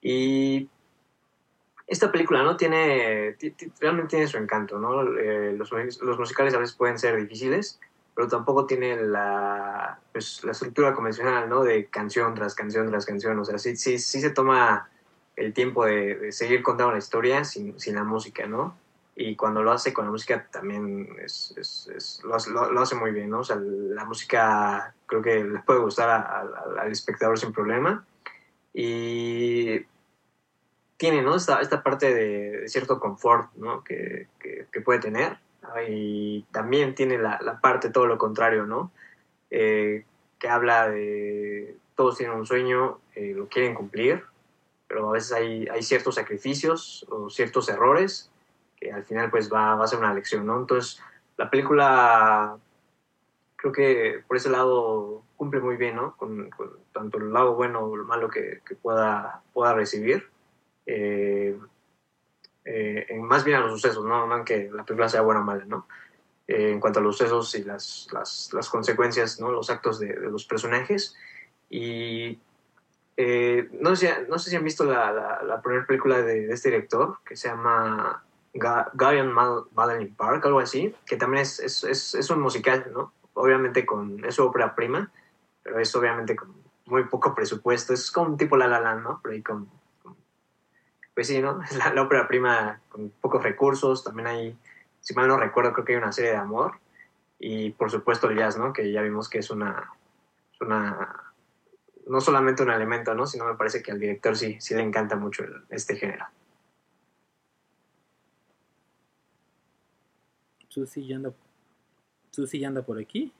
Y 0.00 0.68
esta 1.86 2.10
película, 2.10 2.42
¿no? 2.42 2.56
Tiene, 2.56 3.36
realmente 3.80 4.10
tiene 4.10 4.26
su 4.26 4.38
encanto, 4.38 4.78
¿no? 4.78 5.02
Eh, 5.18 5.52
los, 5.52 5.70
los, 5.72 6.18
musicales 6.18 6.54
a 6.54 6.58
veces 6.58 6.76
pueden 6.76 6.98
ser 6.98 7.16
difíciles, 7.16 7.80
pero 8.14 8.28
tampoco 8.28 8.66
tiene 8.66 8.96
la, 8.96 9.98
pues, 10.12 10.44
la 10.44 10.52
estructura 10.52 10.94
convencional, 10.94 11.48
¿no? 11.48 11.64
De 11.64 11.86
canción 11.86 12.34
tras 12.34 12.54
canción 12.54 12.88
tras 12.88 13.06
canción, 13.06 13.38
o 13.38 13.44
sea, 13.44 13.58
sí, 13.58 13.76
sí, 13.76 13.98
sí 13.98 14.20
se 14.20 14.30
toma 14.30 14.88
el 15.36 15.52
tiempo 15.52 15.84
de, 15.84 16.16
de 16.16 16.32
seguir 16.32 16.62
contando 16.62 16.92
la 16.92 16.98
historia 16.98 17.44
sin, 17.44 17.78
sin, 17.80 17.96
la 17.96 18.04
música, 18.04 18.46
¿no? 18.46 18.76
Y 19.16 19.36
cuando 19.36 19.62
lo 19.62 19.72
hace 19.72 19.92
con 19.92 20.04
la 20.04 20.10
música 20.10 20.46
también 20.50 21.08
es, 21.22 21.54
es, 21.56 21.88
es 21.94 22.20
lo, 22.24 22.34
hace, 22.34 22.50
lo, 22.50 22.70
lo, 22.70 22.80
hace 22.80 22.94
muy 22.94 23.10
bien, 23.10 23.30
¿no? 23.30 23.40
O 23.40 23.44
sea, 23.44 23.56
la 23.56 24.04
música 24.04 24.94
creo 25.06 25.22
que 25.22 25.44
le 25.44 25.58
puede 25.60 25.80
gustar 25.80 26.08
a, 26.10 26.16
a, 26.16 26.80
al 26.80 26.92
espectador 26.92 27.38
sin 27.38 27.52
problema. 27.52 28.04
Y 28.72 29.86
tiene 30.96 31.22
¿no? 31.22 31.36
esta, 31.36 31.60
esta 31.60 31.82
parte 31.82 32.12
de, 32.14 32.60
de 32.60 32.68
cierto 32.68 32.98
confort 32.98 33.52
¿no? 33.56 33.84
que, 33.84 34.28
que, 34.38 34.66
que, 34.72 34.80
puede 34.80 35.00
tener 35.00 35.38
y 35.88 36.42
también 36.52 36.94
tiene 36.94 37.18
la, 37.18 37.38
la 37.42 37.60
parte 37.60 37.90
todo 37.90 38.06
lo 38.06 38.18
contrario, 38.18 38.66
¿no? 38.66 38.90
Eh, 39.50 40.04
que 40.38 40.48
habla 40.48 40.88
de 40.88 41.76
todos 41.94 42.18
tienen 42.18 42.36
un 42.36 42.46
sueño, 42.46 42.98
eh, 43.14 43.32
lo 43.36 43.48
quieren 43.48 43.74
cumplir, 43.74 44.24
pero 44.88 45.08
a 45.08 45.12
veces 45.12 45.32
hay, 45.32 45.66
hay 45.68 45.82
ciertos 45.82 46.16
sacrificios 46.16 47.06
o 47.08 47.30
ciertos 47.30 47.68
errores 47.68 48.30
que 48.76 48.92
al 48.92 49.04
final 49.04 49.30
pues 49.30 49.52
va, 49.52 49.74
va 49.76 49.84
a 49.84 49.88
ser 49.88 50.00
una 50.00 50.14
lección, 50.14 50.46
¿no? 50.46 50.58
Entonces 50.58 51.00
la 51.36 51.50
película 51.50 52.56
creo 53.56 53.72
que 53.72 54.22
por 54.26 54.36
ese 54.36 54.50
lado 54.50 55.22
cumple 55.36 55.60
muy 55.60 55.76
bien, 55.76 55.96
¿no? 55.96 56.16
Con, 56.16 56.50
con 56.50 56.70
tanto 56.92 57.18
el 57.18 57.32
lado 57.32 57.54
bueno 57.54 57.80
o 57.80 57.94
el 57.94 58.02
malo 58.02 58.28
que, 58.28 58.60
que 58.66 58.74
pueda, 58.74 59.42
pueda 59.52 59.74
recibir. 59.74 60.28
Eh, 60.86 61.58
más 63.20 63.44
bien 63.44 63.58
a 63.58 63.60
los 63.60 63.72
sucesos, 63.80 64.04
¿no? 64.04 64.26
No 64.26 64.44
que 64.44 64.70
la 64.72 64.84
película 64.84 65.08
sea 65.08 65.22
buena 65.22 65.40
o 65.40 65.44
mala, 65.44 65.64
¿no? 65.64 65.86
Eh, 66.46 66.72
en 66.72 66.80
cuanto 66.80 67.00
a 67.00 67.02
los 67.02 67.16
sucesos 67.16 67.54
y 67.54 67.64
las, 67.64 68.08
las, 68.12 68.50
las 68.52 68.68
consecuencias, 68.68 69.40
¿no? 69.40 69.50
Los 69.50 69.70
actos 69.70 69.98
de, 69.98 70.08
de 70.08 70.30
los 70.30 70.44
personajes. 70.44 71.16
Y 71.70 72.38
eh, 73.16 73.68
no, 73.80 73.94
sé, 73.96 74.26
no 74.28 74.38
sé 74.38 74.50
si 74.50 74.56
han 74.56 74.64
visto 74.64 74.84
la, 74.84 75.12
la, 75.12 75.42
la 75.42 75.62
primera 75.62 75.86
película 75.86 76.20
de, 76.20 76.46
de 76.46 76.52
este 76.52 76.70
director, 76.70 77.18
que 77.24 77.36
se 77.36 77.48
llama 77.48 78.22
Mal- 78.54 79.64
Madeline 79.74 80.14
Park, 80.14 80.44
algo 80.46 80.60
así, 80.60 80.94
que 81.06 81.16
también 81.16 81.42
es, 81.42 81.60
es, 81.60 81.84
es, 81.84 82.14
es 82.14 82.30
un 82.30 82.40
musical, 82.40 82.90
¿no? 82.92 83.12
Obviamente 83.34 83.84
con, 83.86 84.24
es 84.24 84.34
su 84.34 84.44
ópera 84.44 84.74
prima, 84.74 85.10
pero 85.62 85.78
es 85.78 85.94
obviamente 85.96 86.36
con 86.36 86.54
muy 86.86 87.04
poco 87.04 87.34
presupuesto, 87.34 87.94
es 87.94 88.10
como 88.10 88.30
un 88.30 88.36
tipo 88.36 88.56
La 88.56 88.68
La 88.68 88.80
Land, 88.80 89.02
¿no? 89.02 89.20
Pero 89.22 89.34
ahí 89.34 89.42
con- 89.42 89.68
pues 91.14 91.26
sí, 91.28 91.40
¿no? 91.40 91.60
La, 91.78 91.92
la 91.94 92.02
ópera 92.02 92.26
prima 92.28 92.80
con 92.88 93.10
pocos 93.10 93.42
recursos, 93.42 94.02
también 94.04 94.26
hay, 94.26 94.58
si 95.00 95.14
mal 95.14 95.28
no 95.28 95.36
recuerdo, 95.36 95.72
creo 95.72 95.84
que 95.84 95.92
hay 95.92 95.98
una 95.98 96.12
serie 96.12 96.32
de 96.32 96.36
amor, 96.36 96.78
y 97.38 97.70
por 97.70 97.90
supuesto 97.90 98.28
el 98.28 98.38
jazz, 98.38 98.56
¿no? 98.56 98.72
Que 98.72 98.90
ya 98.90 99.02
vimos 99.02 99.28
que 99.28 99.38
es 99.38 99.50
una, 99.50 99.90
es 100.52 100.60
una 100.60 101.20
no 102.06 102.20
solamente 102.20 102.62
un 102.62 102.70
elemento, 102.70 103.14
¿no? 103.14 103.26
Sino 103.26 103.44
me 103.46 103.54
parece 103.54 103.82
que 103.82 103.90
al 103.92 103.98
director 104.00 104.36
sí, 104.36 104.56
sí 104.60 104.74
le 104.74 104.82
encanta 104.82 105.16
mucho 105.16 105.42
el- 105.44 105.64
este 105.70 105.96
género. 105.96 106.26
Susi 110.68 111.06
ya 111.06 111.16
anda, 111.16 111.32
Susi 112.30 112.58
ya 112.58 112.68
anda 112.68 112.82
por 112.82 112.98
aquí. 112.98 113.32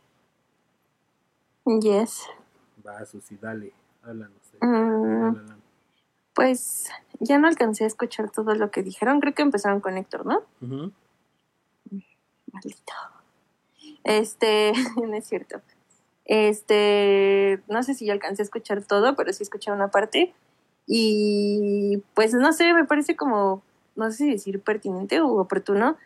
Yes. 1.80 2.26
Va, 2.86 3.04
Susi, 3.04 3.36
dale, 3.36 3.72
háblanos. 4.02 4.52
de 4.52 4.66
Mm, 4.66 5.60
pues 6.34 6.88
ya 7.20 7.38
no 7.38 7.48
alcancé 7.48 7.84
a 7.84 7.86
escuchar 7.86 8.30
todo 8.30 8.54
lo 8.54 8.70
que 8.70 8.82
dijeron. 8.82 9.20
Creo 9.20 9.34
que 9.34 9.42
empezaron 9.42 9.80
con 9.80 9.96
Héctor, 9.96 10.26
¿no? 10.26 10.42
Maldito. 12.52 12.92
Este, 14.04 14.72
no 14.96 15.14
es 15.14 15.26
cierto. 15.26 15.60
Este, 16.24 17.62
no 17.68 17.82
sé 17.82 17.94
si 17.94 18.06
yo 18.06 18.12
alcancé 18.12 18.42
a 18.42 18.44
escuchar 18.44 18.82
todo, 18.84 19.16
pero 19.16 19.32
sí 19.32 19.42
escuché 19.42 19.70
una 19.70 19.88
parte. 19.88 20.34
Y 20.86 22.02
pues 22.14 22.34
no 22.34 22.52
sé, 22.52 22.72
me 22.74 22.84
parece 22.84 23.16
como, 23.16 23.62
no 23.96 24.10
sé 24.10 24.18
si 24.18 24.30
decir 24.30 24.60
pertinente 24.60 25.20
o 25.20 25.40
oportuno 25.40 25.96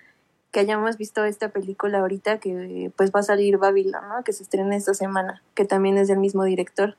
que 0.52 0.60
hayamos 0.60 0.96
visto 0.96 1.24
esta 1.24 1.50
película 1.50 1.98
ahorita 1.98 2.38
que 2.38 2.90
pues 2.96 3.10
va 3.10 3.20
a 3.20 3.24
salir 3.24 3.58
Babylon, 3.58 4.08
¿no? 4.08 4.24
Que 4.24 4.32
se 4.32 4.42
estrena 4.42 4.76
esta 4.76 4.94
semana, 4.94 5.42
que 5.54 5.64
también 5.64 5.98
es 5.98 6.08
del 6.08 6.18
mismo 6.18 6.44
director. 6.44 6.96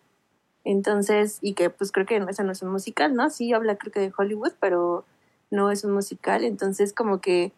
Entonces, 0.65 1.39
y 1.41 1.53
que 1.53 1.69
pues 1.69 1.91
creo 1.91 2.05
que 2.05 2.17
esa 2.29 2.43
no 2.43 2.51
es 2.51 2.61
un 2.61 2.71
musical, 2.71 3.15
¿no? 3.15 3.29
Sí 3.29 3.53
habla 3.53 3.77
creo 3.77 3.91
que 3.91 3.99
de 4.01 4.13
Hollywood, 4.15 4.53
pero 4.59 5.05
no 5.51 5.71
es 5.71 5.83
un 5.83 5.93
musical. 5.93 6.43
Entonces 6.43 6.93
como 6.93 7.21
que 7.21 7.51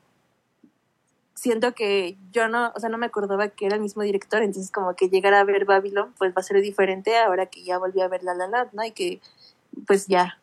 siento 1.33 1.73
que 1.73 2.17
yo 2.31 2.47
no, 2.47 2.71
o 2.75 2.79
sea, 2.79 2.89
no 2.89 2.97
me 2.99 3.07
acordaba 3.07 3.47
que 3.49 3.65
era 3.65 3.75
el 3.75 3.81
mismo 3.81 4.03
director, 4.03 4.43
entonces 4.43 4.71
como 4.71 4.95
que 4.95 5.09
llegar 5.09 5.33
a 5.33 5.43
ver 5.43 5.65
Babylon, 5.65 6.13
pues 6.19 6.31
va 6.31 6.41
a 6.41 6.43
ser 6.43 6.61
diferente 6.61 7.17
ahora 7.17 7.47
que 7.47 7.63
ya 7.63 7.79
volví 7.79 7.99
a 8.01 8.07
ver 8.07 8.23
La 8.23 8.35
La 8.35 8.47
Land, 8.47 8.73
¿no? 8.73 8.83
Y 8.85 8.91
que, 8.91 9.19
pues 9.87 10.07
ya, 10.07 10.37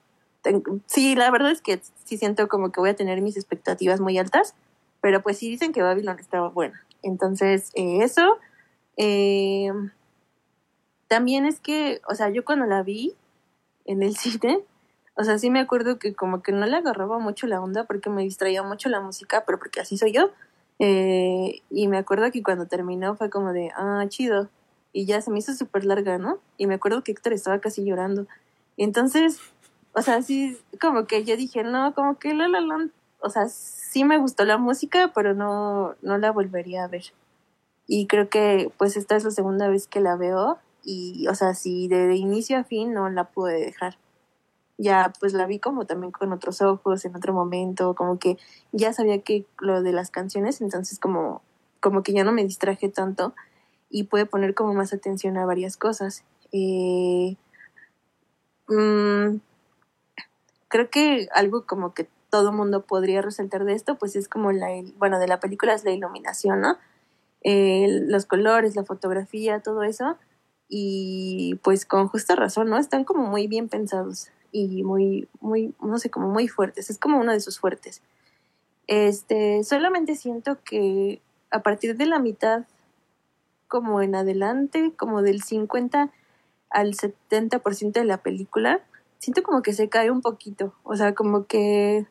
sí, 0.87 1.14
la 1.14 1.31
verdad 1.31 1.53
es 1.53 1.62
que 1.62 1.81
sí 2.05 2.18
siento 2.18 2.49
como 2.49 2.73
que 2.73 2.81
voy 2.81 2.90
a 2.90 2.97
tener 2.97 3.21
mis 3.21 3.37
expectativas 3.37 4.01
muy 4.01 4.18
altas, 4.18 4.55
pero 5.01 5.23
pues 5.23 5.38
sí 5.38 5.49
dicen 5.49 5.73
que 5.73 5.83
Babylon 5.83 6.18
estaba 6.18 6.49
buena. 6.49 6.85
Entonces, 7.03 7.71
eh, 7.75 8.01
eso. 8.03 8.38
Eh, 8.97 9.71
también 11.09 11.47
es 11.47 11.61
que, 11.61 12.01
o 12.09 12.14
sea, 12.14 12.31
yo 12.31 12.44
cuando 12.44 12.66
la 12.66 12.83
vi 12.83 13.14
en 13.85 14.03
el 14.03 14.16
cine, 14.16 14.61
o 15.14 15.25
sea, 15.25 15.38
sí 15.38 15.51
me 15.51 15.61
acuerdo 15.61 15.99
que 15.99 16.14
como 16.14 16.42
que 16.42 16.53
no 16.53 16.64
le 16.66 16.77
agarraba 16.77 17.18
mucho 17.18 17.47
la 17.47 17.61
onda 17.61 17.85
porque 17.85 18.11
me 18.11 18.23
distraía 18.23 18.62
mucho 18.62 18.88
la 18.88 19.01
música, 19.01 19.44
pero 19.44 19.59
porque 19.59 19.81
así 19.81 19.99
soy 19.99 20.12
yo. 20.12 20.31
Eh, 20.79 21.62
y 21.71 21.88
me 21.88 21.99
acuerdo 21.99 22.31
que 22.31 22.42
cuando 22.42 22.66
terminó 22.66 23.16
fue 23.16 23.31
como 23.31 23.53
de, 23.53 23.71
ah, 23.77 24.05
chido. 24.09 24.49
Y 24.92 25.07
ya 25.07 25.21
se 25.21 25.31
me 25.31 25.40
hizo 25.40 25.55
súper 25.55 25.85
larga, 25.85 26.18
¿no? 26.18 26.38
Y 26.57 26.66
me 26.66 26.75
acuerdo 26.75 27.03
que 27.03 27.12
Héctor 27.12 27.33
estaba 27.33 27.59
casi 27.61 27.85
llorando. 27.85 28.27
Entonces, 28.77 29.40
o 29.92 30.03
sea, 30.03 30.23
sí, 30.23 30.57
como 30.81 31.07
que 31.07 31.25
yo 31.25 31.37
dije, 31.37 31.64
no, 31.64 31.94
como 31.94 32.18
que 32.18 32.33
La 32.35 32.47
La 32.47 32.61
Land, 32.61 32.92
o 33.21 33.31
sea, 33.31 33.49
sí 33.49 34.05
me 34.05 34.18
gustó 34.18 34.44
la 34.44 34.57
música, 34.59 35.11
pero 35.14 35.35
no, 35.35 35.97
no 36.03 36.18
la 36.18 36.31
volvería 36.31 36.85
a 36.85 36.88
ver. 36.88 37.12
Y 37.87 38.07
creo 38.07 38.29
que, 38.29 38.71
pues, 38.79 38.97
esta 38.97 39.16
es 39.16 39.25
la 39.25 39.31
segunda 39.31 39.68
vez 39.68 39.88
que 39.88 40.01
la 40.01 40.16
veo. 40.16 40.59
Y, 40.85 41.27
o 41.29 41.35
sea, 41.35 41.55
sí, 41.55 41.88
de, 41.88 42.14
inicio 42.17 42.59
a 42.59 42.64
fin 42.64 42.95
no 42.95 43.11
la 43.11 43.25
pude 43.25 43.55
dejar 43.61 43.99
ya 44.79 45.12
pues 45.19 45.33
la 45.33 45.47
vi 45.47 45.59
como 45.59 45.87
también 45.87 46.12
con 46.12 46.33
otros 46.33 46.62
ojos 46.62 47.05
en 47.05 47.17
otro 47.17 47.33
momento, 47.35 47.95
como 47.95 48.19
que 48.19 48.38
ya 48.73 48.93
sabía 48.93 49.21
que 49.23 49.45
lo 49.59 49.83
de 49.83 49.93
las 49.93 50.11
canciones, 50.11 50.61
entonces 50.61 51.01
como, 51.01 51.43
como 51.81 52.03
que 52.05 52.12
ya 52.12 52.25
no 52.25 52.33
me 52.33 52.45
distraje 52.45 52.88
tanto 52.88 53.35
y 53.91 54.05
pude 54.05 54.25
poner 54.25 54.55
como 54.55 54.75
más 54.75 54.93
atención 54.93 55.37
a 55.37 55.47
varias 55.47 55.77
cosas. 55.77 56.25
Eh, 56.53 57.37
mm, 58.69 59.41
creo 60.69 60.91
que 60.91 61.29
algo 61.35 61.67
como 61.67 61.93
que 61.93 62.09
todo 62.31 62.53
mundo 62.53 62.83
podría 62.85 63.21
resaltar 63.21 63.64
de 63.64 63.73
esto, 63.73 63.97
pues 63.97 64.14
es 64.14 64.29
como 64.29 64.53
la, 64.53 64.69
bueno, 64.97 65.19
de 65.19 65.27
la 65.27 65.41
película 65.41 65.75
es 65.75 65.85
la 65.85 65.91
iluminación, 65.91 66.61
¿no? 66.61 66.79
Los 67.43 68.27
colores, 68.27 68.77
la 68.77 68.85
fotografía, 68.85 69.61
todo 69.61 69.83
eso. 69.83 70.19
Y 70.69 71.59
pues 71.63 71.87
con 71.87 72.09
justa 72.09 72.37
razón, 72.37 72.69
¿no? 72.69 72.79
Están 72.79 73.05
como 73.05 73.27
muy 73.27 73.47
bien 73.47 73.69
pensados 73.69 74.29
y 74.53 74.83
muy, 74.83 75.29
muy, 75.41 75.75
no 75.81 75.99
sé, 75.99 76.11
como 76.11 76.29
muy 76.29 76.49
fuertes. 76.49 76.91
Es 76.91 76.99
como 76.99 77.19
uno 77.19 77.33
de 77.33 77.41
sus 77.41 77.59
fuertes. 77.59 78.03
Este, 78.87 79.65
solamente 79.65 80.15
siento 80.15 80.59
que 80.65 81.21
a 81.51 81.63
partir 81.63 81.97
de 81.97 82.07
la 82.07 82.19
mitad, 82.19 82.67
como 83.69 84.01
en 84.03 84.15
adelante, 84.15 84.93
como 84.97 85.23
del 85.23 85.43
50 85.43 86.11
al 86.71 86.95
70% 86.95 87.93
de 87.93 88.05
la 88.05 88.19
película, 88.19 88.81
siento 89.19 89.43
como 89.43 89.63
que 89.63 89.73
se 89.73 89.89
cae 89.89 90.11
un 90.11 90.23
poquito. 90.23 90.75
O 90.85 90.97
sea, 90.97 91.15
como 91.15 91.47
que 91.47 92.07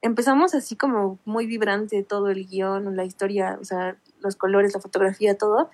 empezamos 0.00 0.54
así 0.54 0.76
como 0.76 1.18
muy 1.24 1.46
vibrante 1.46 2.02
todo 2.02 2.28
el 2.28 2.46
guion, 2.46 2.96
la 2.96 3.04
historia, 3.04 3.58
o 3.60 3.64
sea, 3.64 3.96
los 4.20 4.36
colores, 4.36 4.74
la 4.74 4.80
fotografía, 4.80 5.38
todo. 5.38 5.70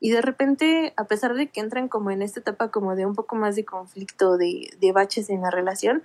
Y 0.00 0.10
de 0.10 0.22
repente, 0.22 0.92
a 0.96 1.04
pesar 1.04 1.34
de 1.34 1.48
que 1.48 1.60
entran 1.60 1.88
como 1.88 2.10
en 2.10 2.22
esta 2.22 2.40
etapa 2.40 2.70
como 2.70 2.94
de 2.94 3.06
un 3.06 3.14
poco 3.14 3.36
más 3.36 3.56
de 3.56 3.64
conflicto, 3.64 4.36
de, 4.36 4.70
de 4.80 4.92
baches 4.92 5.28
en 5.30 5.42
la 5.42 5.50
relación, 5.50 6.02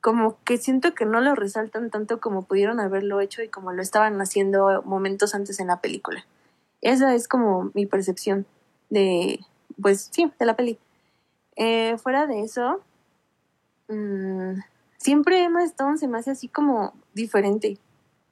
como 0.00 0.36
que 0.44 0.58
siento 0.58 0.94
que 0.94 1.06
no 1.06 1.20
lo 1.20 1.34
resaltan 1.34 1.90
tanto 1.90 2.20
como 2.20 2.42
pudieron 2.42 2.78
haberlo 2.78 3.20
hecho 3.20 3.42
y 3.42 3.48
como 3.48 3.72
lo 3.72 3.80
estaban 3.80 4.20
haciendo 4.20 4.82
momentos 4.84 5.34
antes 5.34 5.60
en 5.60 5.68
la 5.68 5.80
película. 5.80 6.26
Esa 6.82 7.14
es 7.14 7.26
como 7.26 7.70
mi 7.72 7.86
percepción 7.86 8.44
de, 8.90 9.40
pues 9.80 10.10
sí, 10.12 10.30
de 10.38 10.44
la 10.44 10.56
peli. 10.56 10.78
Eh, 11.56 11.96
fuera 11.98 12.26
de 12.26 12.42
eso, 12.42 12.82
mm, 13.88 14.60
siempre 14.98 15.42
Emma 15.42 15.64
Stone 15.64 15.96
se 15.96 16.08
me 16.08 16.18
hace 16.18 16.32
así 16.32 16.48
como 16.48 16.92
diferente. 17.14 17.78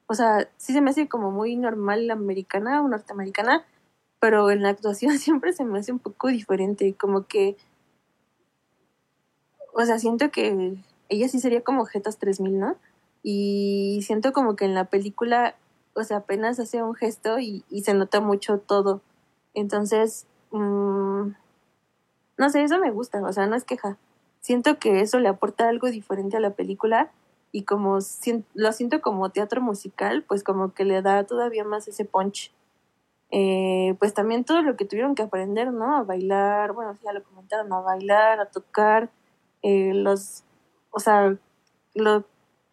O 0.06 0.14
sea, 0.14 0.48
sí 0.58 0.74
se 0.74 0.82
me 0.82 0.90
hace 0.90 1.08
como 1.08 1.30
muy 1.30 1.56
normal 1.56 2.10
americana 2.10 2.82
o 2.82 2.88
norteamericana, 2.88 3.64
pero 4.22 4.52
en 4.52 4.62
la 4.62 4.68
actuación 4.68 5.18
siempre 5.18 5.52
se 5.52 5.64
me 5.64 5.80
hace 5.80 5.90
un 5.90 5.98
poco 5.98 6.28
diferente, 6.28 6.94
como 6.94 7.26
que, 7.26 7.56
o 9.74 9.84
sea, 9.84 9.98
siento 9.98 10.30
que 10.30 10.76
ella 11.08 11.28
sí 11.28 11.40
sería 11.40 11.62
como 11.62 11.86
Jetas 11.86 12.18
3000, 12.18 12.60
¿no? 12.60 12.76
Y 13.24 14.00
siento 14.06 14.32
como 14.32 14.54
que 14.54 14.64
en 14.64 14.74
la 14.74 14.84
película, 14.84 15.56
o 15.94 16.04
sea, 16.04 16.18
apenas 16.18 16.60
hace 16.60 16.84
un 16.84 16.94
gesto 16.94 17.40
y, 17.40 17.64
se 17.82 17.94
nota 17.94 18.20
mucho 18.20 18.58
todo. 18.58 19.00
Entonces, 19.54 20.28
mm, 20.52 21.32
no 22.38 22.50
sé, 22.50 22.62
eso 22.62 22.78
me 22.78 22.92
gusta, 22.92 23.20
o 23.24 23.32
sea, 23.32 23.48
no 23.48 23.56
es 23.56 23.64
queja. 23.64 23.98
Siento 24.40 24.78
que 24.78 25.00
eso 25.00 25.18
le 25.18 25.28
aporta 25.28 25.68
algo 25.68 25.90
diferente 25.90 26.36
a 26.36 26.40
la 26.40 26.50
película 26.50 27.10
y 27.50 27.64
como 27.64 27.98
lo 28.54 28.72
siento 28.72 29.00
como 29.00 29.30
teatro 29.30 29.60
musical, 29.60 30.22
pues 30.22 30.44
como 30.44 30.74
que 30.74 30.84
le 30.84 31.02
da 31.02 31.24
todavía 31.24 31.64
más 31.64 31.88
ese 31.88 32.04
punch 32.04 32.52
eh, 33.32 33.96
pues 33.98 34.12
también 34.12 34.44
todo 34.44 34.60
lo 34.60 34.76
que 34.76 34.84
tuvieron 34.84 35.14
que 35.14 35.22
aprender, 35.22 35.72
¿no? 35.72 35.96
A 35.96 36.02
bailar, 36.02 36.72
bueno, 36.72 36.94
ya 37.02 37.14
lo 37.14 37.24
comentaron, 37.24 37.72
a 37.72 37.80
bailar, 37.80 38.40
a 38.40 38.46
tocar, 38.46 39.10
eh, 39.62 39.92
los, 39.94 40.44
o 40.90 41.00
sea, 41.00 41.34
lo, 41.94 42.24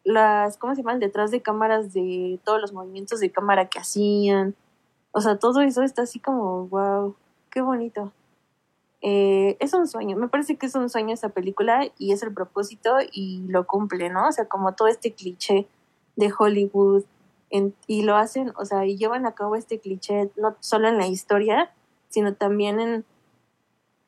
las, 0.04 0.58
¿cómo 0.58 0.76
se 0.76 0.82
llaman? 0.82 1.00
Detrás 1.00 1.32
de 1.32 1.42
cámaras 1.42 1.94
de 1.94 2.40
todos 2.44 2.60
los 2.60 2.74
movimientos 2.74 3.22
de 3.22 3.32
cámara 3.32 3.70
que 3.70 3.80
hacían, 3.80 4.54
o 5.12 5.22
sea, 5.22 5.40
todo 5.40 5.62
eso 5.62 5.82
está 5.82 6.02
así 6.02 6.20
como, 6.20 6.68
wow, 6.68 7.16
qué 7.52 7.62
bonito. 7.62 8.12
Eh, 9.02 9.56
es 9.62 9.74
un 9.74 9.88
sueño, 9.88 10.18
me 10.18 10.28
parece 10.28 10.58
que 10.58 10.66
es 10.66 10.76
un 10.76 10.90
sueño 10.90 11.14
esa 11.14 11.30
película 11.30 11.88
y 11.98 12.12
es 12.12 12.22
el 12.22 12.34
propósito 12.34 12.98
y 13.14 13.46
lo 13.48 13.66
cumple, 13.66 14.10
¿no? 14.10 14.28
O 14.28 14.32
sea, 14.34 14.46
como 14.46 14.76
todo 14.76 14.90
este 14.90 15.14
cliché 15.14 15.68
de 16.18 16.34
Hollywood, 16.38 17.06
en- 17.50 17.76
y 17.88 18.04
lo 18.04 18.16
hacen, 18.16 18.54
o 18.58 18.66
sea, 18.66 18.86
y 18.86 18.98
llevan 18.98 19.26
a 19.26 19.34
cabo 19.34 19.56
este 19.56 19.80
cliché 19.80 20.32
no 20.38 20.56
solo 20.60 20.88
en 20.88 20.98
la 20.98 21.08
historia, 21.08 21.72
sino 22.10 22.34
también 22.36 22.80
en, 22.80 23.06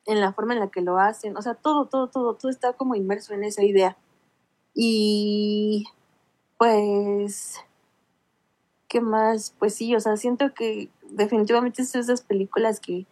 en 0.06 0.20
la 0.20 0.32
forma 0.32 0.54
en 0.54 0.60
la 0.60 0.68
que 0.68 0.80
lo 0.80 0.98
hacen. 0.98 1.36
O 1.36 1.42
sea, 1.42 1.54
todo, 1.54 1.86
todo, 1.86 2.08
todo, 2.08 2.34
todo 2.34 2.50
está 2.50 2.72
como 2.74 2.94
inmerso 2.94 3.34
en 3.34 3.44
esa 3.44 3.62
idea. 3.64 3.96
Y 4.74 5.84
pues, 6.58 7.58
¿qué 8.88 9.00
más? 9.00 9.54
Pues 9.58 9.74
sí, 9.74 9.94
o 9.94 10.00
sea, 10.00 10.16
siento 10.16 10.54
que 10.54 10.90
definitivamente 11.10 11.82
es 11.82 11.94
esas 11.94 12.22
películas 12.22 12.80
que 12.80 13.06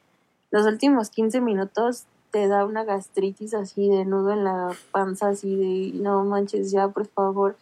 los 0.51 0.66
últimos 0.66 1.11
15 1.11 1.40
minutos 1.40 2.05
te 2.31 2.47
da 2.49 2.64
una 2.64 2.85
gastritis 2.85 3.55
así 3.55 3.88
de 3.88 4.05
nudo 4.05 4.33
en 4.33 4.45
la 4.45 4.71
panza, 4.93 5.29
así 5.31 5.57
de 5.57 5.99
no 5.99 6.25
manches 6.25 6.71
ya, 6.71 6.88
por 6.88 7.07
favor. 7.09 7.57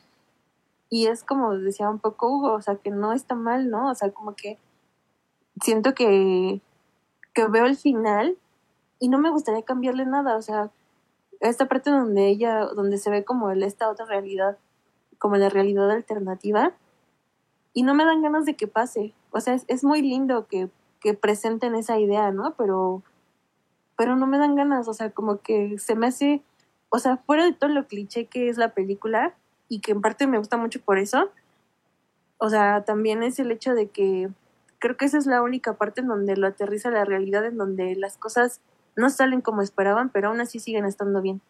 Y 0.90 1.07
es 1.07 1.24
como 1.24 1.55
decía 1.55 1.90
un 1.90 1.98
poco 1.98 2.29
Hugo, 2.29 2.53
o 2.53 2.62
sea, 2.62 2.77
que 2.77 2.90
no 2.90 3.12
está 3.12 3.35
mal, 3.35 3.70
¿no? 3.70 3.90
O 3.90 3.94
sea, 3.94 4.11
como 4.11 4.35
que 4.35 4.59
siento 5.61 5.94
que, 5.94 6.61
que 7.35 7.46
veo 7.46 7.66
el 7.66 7.77
final 7.77 8.37
y 8.98 9.09
no 9.09 9.18
me 9.18 9.31
gustaría 9.31 9.62
cambiarle 9.62 10.07
nada, 10.07 10.37
o 10.37 10.42
sea, 10.42 10.70
esta 11.40 11.66
parte 11.66 11.90
donde 11.90 12.29
ella, 12.29 12.64
donde 12.64 12.98
se 12.98 13.11
ve 13.11 13.24
como 13.24 13.51
esta 13.51 13.88
otra 13.90 14.07
realidad, 14.07 14.59
como 15.18 15.37
la 15.37 15.48
realidad 15.48 15.90
alternativa, 15.90 16.72
y 17.74 17.83
no 17.83 17.94
me 17.94 18.05
dan 18.05 18.22
ganas 18.22 18.44
de 18.44 18.57
que 18.57 18.66
pase. 18.66 19.12
O 19.31 19.40
sea, 19.40 19.55
es, 19.55 19.64
es 19.68 19.85
muy 19.85 20.03
lindo 20.03 20.46
que, 20.48 20.68
que 21.01 21.14
presenten 21.14 21.74
esa 21.77 21.98
idea, 21.98 22.33
¿no? 22.33 22.55
Pero 22.57 23.03
pero 23.98 24.14
no 24.14 24.29
me 24.29 24.38
dan 24.38 24.55
ganas, 24.55 24.87
o 24.87 24.94
sea, 24.94 25.11
como 25.11 25.40
que 25.40 25.77
se 25.81 25.96
me 25.96 26.07
hace, 26.07 26.40
o 26.88 27.01
sea, 27.01 27.16
fuera 27.16 27.44
de 27.44 27.53
todo 27.53 27.68
lo 27.68 27.88
cliché 27.88 28.27
que 28.27 28.48
es 28.48 28.57
la 28.57 28.72
película, 28.72 29.35
y 29.68 29.81
que 29.81 29.92
en 29.92 30.00
parte 30.00 30.26
me 30.26 30.38
gusta 30.38 30.57
mucho 30.57 30.81
por 30.81 30.98
eso, 30.98 31.31
o 32.38 32.50
sea, 32.50 32.85
también 32.85 33.22
es 33.22 33.38
el 33.38 33.50
hecho 33.50 33.74
de 33.74 33.88
que 33.88 34.31
creo 34.78 34.96
que 34.96 35.04
esa 35.04 35.18
es 35.18 35.26
la 35.26 35.42
única 35.42 35.74
parte 35.74 36.00
en 36.00 36.09
donde 36.09 36.37
lo 36.37 36.46
aterriza 36.46 36.90
la 36.90 37.04
realidad, 37.04 37.44
en 37.44 37.57
donde 37.57 37.94
las 37.96 38.16
cosas 38.16 38.61
no 38.96 39.11
salen 39.11 39.40
como 39.40 39.62
esperaban, 39.62 40.11
pero 40.11 40.28
aún 40.28 40.40
así 40.40 40.61
siguen 40.61 40.85
estando 40.85 41.20
bien. 41.20 41.40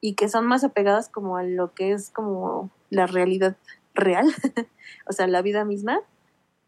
Y 0.00 0.14
que 0.14 0.28
son 0.28 0.46
más 0.46 0.64
apegadas 0.64 1.08
como 1.08 1.36
a 1.36 1.42
lo 1.42 1.74
que 1.74 1.92
es 1.92 2.10
como 2.10 2.70
la 2.90 3.06
realidad 3.06 3.56
real, 3.94 4.26
o 5.06 5.12
sea, 5.12 5.26
la 5.26 5.42
vida 5.42 5.64
misma. 5.64 6.00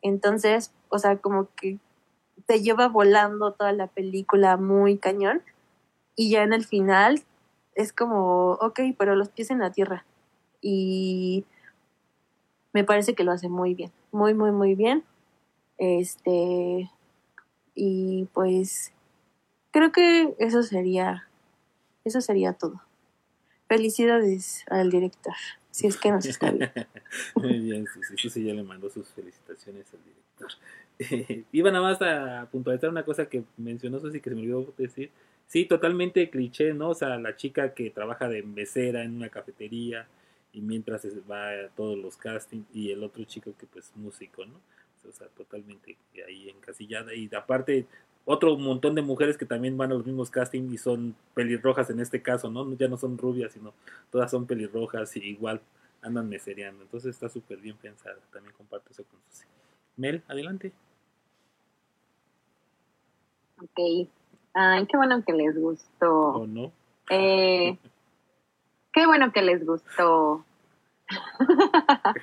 Entonces, 0.00 0.72
o 0.88 0.98
sea, 0.98 1.18
como 1.18 1.48
que 1.54 1.78
te 2.46 2.60
lleva 2.60 2.88
volando 2.88 3.52
toda 3.52 3.72
la 3.72 3.86
película 3.86 4.56
muy 4.56 4.98
cañón 4.98 5.42
y 6.16 6.30
ya 6.30 6.42
en 6.42 6.52
el 6.52 6.64
final 6.64 7.22
es 7.74 7.92
como, 7.92 8.52
ok, 8.52 8.80
pero 8.98 9.14
los 9.14 9.30
pies 9.30 9.50
en 9.50 9.60
la 9.60 9.72
tierra. 9.72 10.04
Y 10.62 11.44
me 12.72 12.84
parece 12.84 13.14
que 13.14 13.24
lo 13.24 13.32
hace 13.32 13.48
muy 13.48 13.74
bien, 13.74 13.90
muy, 14.12 14.32
muy, 14.32 14.52
muy 14.52 14.74
bien. 14.74 15.04
Este, 15.76 16.88
y 17.74 18.28
pues 18.32 18.92
creo 19.72 19.92
que 19.92 20.34
eso 20.38 20.62
sería, 20.62 21.28
eso 22.04 22.20
sería 22.20 22.52
todo. 22.52 22.80
Felicidades 23.68 24.64
al 24.68 24.90
director, 24.90 25.34
si 25.70 25.86
es 25.86 25.96
que 25.96 26.12
nos 26.12 26.26
está 26.26 26.50
viendo. 26.50 26.72
Muy 27.36 27.58
bien, 27.58 27.86
sí, 28.16 28.28
sí, 28.28 28.44
ya 28.44 28.52
le 28.52 28.62
mandó 28.62 28.90
sus 28.90 29.08
felicitaciones 29.08 29.86
al 29.94 30.00
director. 30.04 31.46
Iba 31.52 31.70
nada 31.70 31.82
más 31.82 32.02
a 32.02 32.46
puntualizar 32.50 32.90
una 32.90 33.04
cosa 33.04 33.26
que 33.26 33.44
mencionó 33.56 33.98
Susi 33.98 34.20
que 34.20 34.28
se 34.28 34.36
me 34.36 34.42
olvidó 34.42 34.74
decir. 34.76 35.10
Sí, 35.46 35.64
totalmente 35.64 36.28
cliché, 36.28 36.74
¿no? 36.74 36.90
O 36.90 36.94
sea, 36.94 37.18
la 37.18 37.36
chica 37.36 37.72
que 37.72 37.90
trabaja 37.90 38.28
de 38.28 38.42
mesera 38.42 39.02
en 39.04 39.16
una 39.16 39.30
cafetería 39.30 40.06
y 40.52 40.60
mientras 40.60 41.06
va 41.30 41.50
a 41.50 41.68
todos 41.74 41.98
los 41.98 42.16
castings 42.16 42.66
y 42.74 42.90
el 42.90 43.02
otro 43.02 43.24
chico 43.24 43.52
que 43.58 43.66
pues 43.66 43.92
músico, 43.96 44.44
¿no? 44.44 44.54
O 45.08 45.12
sea, 45.12 45.26
totalmente 45.28 45.96
ahí 46.26 46.48
encasillada 46.48 47.12
y 47.14 47.28
aparte 47.34 47.86
otro 48.24 48.56
montón 48.56 48.94
de 48.94 49.02
mujeres 49.02 49.36
que 49.36 49.46
también 49.46 49.76
van 49.76 49.90
a 49.90 49.94
los 49.94 50.06
mismos 50.06 50.30
castings 50.30 50.72
y 50.72 50.78
son 50.78 51.16
pelirrojas 51.34 51.90
en 51.90 52.00
este 52.00 52.22
caso, 52.22 52.50
¿no? 52.50 52.72
Ya 52.76 52.88
no 52.88 52.96
son 52.96 53.18
rubias, 53.18 53.52
sino 53.52 53.74
todas 54.10 54.30
son 54.30 54.46
pelirrojas 54.46 55.16
y 55.16 55.20
igual 55.20 55.60
andan 56.02 56.28
mesereando. 56.28 56.82
Entonces 56.82 57.14
está 57.14 57.28
súper 57.28 57.58
bien 57.58 57.76
pensada. 57.76 58.18
También 58.32 58.54
comparto 58.54 58.90
eso 58.90 59.04
con 59.04 59.18
Susi. 59.28 59.46
Mel, 59.96 60.22
adelante. 60.28 60.72
Ok. 63.60 64.08
Ay, 64.54 64.86
qué 64.86 64.96
bueno 64.96 65.24
que 65.24 65.32
les 65.32 65.58
gustó. 65.58 66.12
¿O 66.12 66.46
no? 66.46 66.72
Eh, 67.10 67.76
qué 68.92 69.06
bueno 69.06 69.32
que 69.32 69.42
les 69.42 69.64
gustó. 69.64 70.44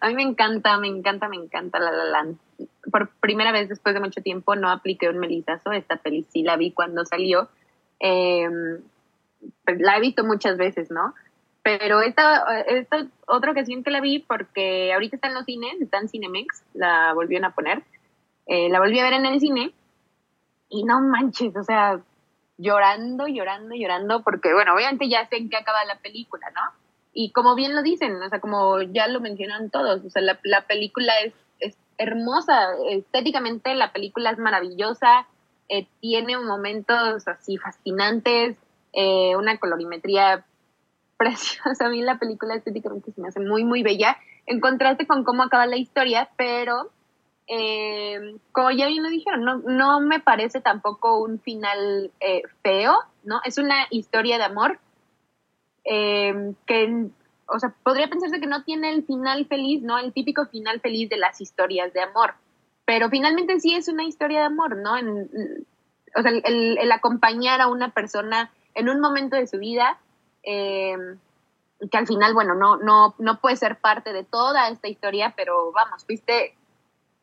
A 0.00 0.08
mí 0.08 0.14
me 0.14 0.22
encanta, 0.22 0.78
me 0.78 0.88
encanta, 0.88 1.28
me 1.28 1.36
encanta 1.36 1.80
La 1.80 1.90
La 1.90 2.04
Land. 2.04 2.38
Por 2.90 3.08
primera 3.20 3.52
vez 3.52 3.68
después 3.68 3.94
de 3.94 4.00
mucho 4.00 4.22
tiempo 4.22 4.54
no 4.54 4.70
apliqué 4.70 5.08
un 5.08 5.18
melizazo. 5.18 5.72
Esta 5.72 5.96
peli 5.96 6.24
sí 6.30 6.42
la 6.42 6.56
vi 6.56 6.70
cuando 6.72 7.04
salió. 7.04 7.48
Eh, 8.00 8.48
la 9.66 9.96
he 9.96 10.00
visto 10.00 10.24
muchas 10.24 10.56
veces, 10.56 10.90
¿no? 10.90 11.14
Pero 11.62 12.00
esta, 12.00 12.60
esta 12.62 13.06
otra 13.26 13.50
ocasión 13.50 13.82
que 13.82 13.90
la 13.90 14.00
vi, 14.00 14.20
porque 14.20 14.92
ahorita 14.92 15.16
está 15.16 15.28
en 15.28 15.34
los 15.34 15.44
cines, 15.44 15.80
está 15.80 15.98
en 15.98 16.08
Cinemex, 16.08 16.62
la 16.74 17.12
volvieron 17.12 17.44
a 17.44 17.54
poner. 17.54 17.82
Eh, 18.46 18.68
la 18.70 18.78
volví 18.78 18.98
a 18.98 19.04
ver 19.04 19.14
en 19.14 19.26
el 19.26 19.40
cine 19.40 19.72
y 20.70 20.84
no 20.84 21.00
manches, 21.00 21.54
o 21.56 21.62
sea, 21.62 22.00
llorando, 22.58 23.26
llorando, 23.28 23.74
llorando, 23.74 24.22
porque 24.22 24.52
bueno, 24.52 24.74
obviamente 24.74 25.08
ya 25.08 25.26
sé 25.28 25.36
en 25.36 25.48
qué 25.48 25.56
acaba 25.56 25.84
la 25.84 25.98
película, 25.98 26.50
¿no? 26.50 26.60
Y 27.14 27.30
como 27.32 27.54
bien 27.54 27.74
lo 27.74 27.82
dicen, 27.82 28.20
o 28.22 28.28
sea, 28.28 28.40
como 28.40 28.82
ya 28.82 29.08
lo 29.08 29.20
mencionan 29.20 29.70
todos, 29.70 30.04
o 30.04 30.10
sea, 30.10 30.22
la, 30.22 30.38
la 30.42 30.66
película 30.66 31.12
es, 31.24 31.32
es 31.60 31.76
hermosa, 31.96 32.68
estéticamente 32.90 33.74
la 33.74 33.92
película 33.92 34.30
es 34.30 34.38
maravillosa, 34.38 35.26
eh, 35.68 35.86
tiene 36.00 36.38
momentos 36.38 37.26
así 37.28 37.58
fascinantes, 37.58 38.56
eh, 38.92 39.36
una 39.36 39.58
colorimetría 39.58 40.44
preciosa. 41.16 41.86
A 41.86 41.88
mí 41.88 42.02
la 42.02 42.18
película 42.18 42.54
estéticamente 42.54 43.12
se 43.12 43.20
me 43.20 43.28
hace 43.28 43.40
muy, 43.40 43.64
muy 43.64 43.82
bella, 43.82 44.16
en 44.46 44.60
contraste 44.60 45.06
con 45.06 45.24
cómo 45.24 45.42
acaba 45.42 45.66
la 45.66 45.76
historia, 45.76 46.30
pero 46.36 46.90
eh, 47.48 48.36
como 48.52 48.70
ya 48.70 48.86
bien 48.86 49.02
lo 49.02 49.08
dijeron, 49.08 49.42
no, 49.42 49.58
no 49.58 50.00
me 50.00 50.20
parece 50.20 50.60
tampoco 50.60 51.18
un 51.18 51.40
final 51.40 52.12
eh, 52.20 52.42
feo, 52.62 52.94
¿no? 53.24 53.40
Es 53.44 53.56
una 53.56 53.86
historia 53.90 54.36
de 54.36 54.44
amor 54.44 54.78
eh, 55.84 56.52
que, 56.66 57.06
o 57.46 57.58
sea, 57.58 57.74
podría 57.82 58.08
pensarse 58.08 58.38
que 58.38 58.46
no 58.46 58.64
tiene 58.64 58.90
el 58.90 59.02
final 59.04 59.46
feliz, 59.46 59.82
¿no? 59.82 59.98
El 59.98 60.12
típico 60.12 60.44
final 60.46 60.80
feliz 60.80 61.08
de 61.08 61.16
las 61.16 61.40
historias 61.40 61.94
de 61.94 62.02
amor, 62.02 62.34
pero 62.84 63.08
finalmente 63.08 63.58
sí 63.60 63.74
es 63.74 63.88
una 63.88 64.04
historia 64.04 64.40
de 64.40 64.46
amor, 64.46 64.76
¿no? 64.76 64.98
En, 64.98 65.66
o 66.14 66.22
sea, 66.22 66.30
el, 66.30 66.92
acompañar 66.92 67.62
a 67.62 67.68
una 67.68 67.92
persona 67.94 68.50
en 68.74 68.90
un 68.90 69.00
momento 69.00 69.36
de 69.36 69.46
su 69.46 69.58
vida, 69.58 69.98
eh, 70.42 70.96
que 71.90 71.96
al 71.96 72.06
final, 72.06 72.34
bueno, 72.34 72.54
no, 72.54 72.76
no, 72.76 73.14
no 73.18 73.40
puede 73.40 73.56
ser 73.56 73.78
parte 73.78 74.12
de 74.12 74.24
toda 74.24 74.68
esta 74.68 74.88
historia, 74.88 75.32
pero 75.34 75.72
vamos, 75.72 76.04
fuiste, 76.04 76.57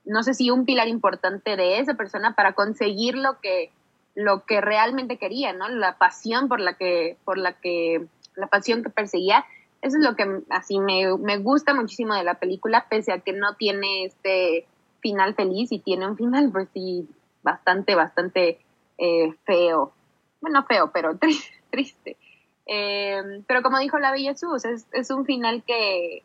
no 0.05 0.23
sé 0.23 0.33
si 0.33 0.51
un 0.51 0.65
pilar 0.65 0.87
importante 0.87 1.55
de 1.55 1.79
esa 1.79 1.95
persona 1.95 2.35
para 2.35 2.53
conseguir 2.53 3.15
lo 3.15 3.39
que, 3.39 3.71
lo 4.13 4.45
que 4.45 4.61
realmente 4.61 5.17
quería, 5.17 5.53
¿no? 5.53 5.67
La 5.69 5.97
pasión 5.97 6.47
por 6.47 6.59
la 6.59 6.73
que, 6.73 7.17
por 7.25 7.37
la 7.37 7.53
que, 7.53 8.05
la 8.35 8.47
pasión 8.47 8.83
que 8.83 8.89
perseguía. 8.89 9.45
Eso 9.81 9.97
es 9.97 10.03
lo 10.03 10.15
que 10.15 10.41
así 10.49 10.79
me, 10.79 11.15
me 11.17 11.37
gusta 11.37 11.73
muchísimo 11.73 12.15
de 12.15 12.23
la 12.23 12.35
película, 12.35 12.87
pese 12.89 13.11
a 13.11 13.19
que 13.19 13.33
no 13.33 13.55
tiene 13.55 14.05
este 14.05 14.65
final 15.01 15.35
feliz 15.35 15.71
y 15.71 15.79
tiene 15.79 16.07
un 16.07 16.17
final, 16.17 16.51
pues 16.51 16.67
sí, 16.73 17.07
bastante, 17.43 17.93
bastante 17.95 18.59
eh, 18.97 19.33
feo. 19.45 19.93
Bueno, 20.41 20.63
feo, 20.63 20.91
pero 20.91 21.17
triste. 21.71 22.17
Eh, 22.65 23.43
pero 23.47 23.61
como 23.61 23.79
dijo 23.79 23.99
la 23.99 24.11
Bella 24.11 24.35
Sus, 24.35 24.65
es, 24.65 24.87
es 24.91 25.11
un 25.11 25.25
final 25.25 25.63
que, 25.63 26.23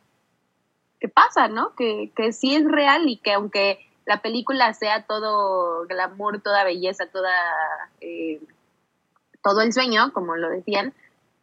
que 1.01 1.09
pasa, 1.09 1.49
¿no? 1.49 1.75
Que, 1.75 2.13
que 2.15 2.33
sí 2.33 2.55
es 2.55 2.65
real 2.65 3.09
y 3.09 3.17
que 3.17 3.33
aunque 3.33 3.81
la 4.07 4.23
película 4.23 4.73
sea 4.75 5.05
todo 5.07 5.87
glamour, 5.87 6.41
toda 6.43 6.65
belleza, 6.65 7.07
toda 7.07 7.33
eh, 8.01 8.41
todo 9.43 9.63
el 9.63 9.73
sueño, 9.73 10.13
como 10.13 10.37
lo 10.37 10.51
decían, 10.51 10.93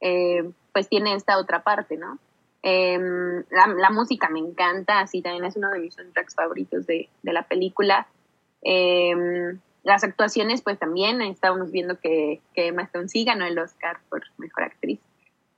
eh, 0.02 0.50
pues 0.74 0.88
tiene 0.88 1.16
esta 1.16 1.38
otra 1.40 1.64
parte, 1.64 1.98
¿no? 1.98 2.20
Eh, 2.64 3.00
la, 3.50 3.68
la, 3.68 3.90
música 3.90 4.30
me 4.30 4.40
encanta, 4.40 5.00
así 5.00 5.22
también 5.22 5.46
es 5.46 5.56
uno 5.56 5.70
de 5.70 5.80
mis 5.80 5.96
soundtracks 5.96 6.36
favoritos 6.36 6.86
de, 6.86 7.10
de 7.24 7.34
la 7.34 7.44
película. 7.44 8.08
Eh, 8.64 9.16
las 9.84 10.04
actuaciones, 10.04 10.62
pues 10.62 10.78
también 10.78 11.22
estábamos 11.22 11.72
viendo 11.72 11.98
que, 11.98 12.42
que 12.54 12.68
Emma 12.68 12.84
Stone 12.84 13.08
sí 13.08 13.24
ganó 13.24 13.46
el 13.46 13.58
Oscar 13.58 14.00
por 14.10 14.24
Mejor 14.38 14.64
Actriz. 14.64 15.00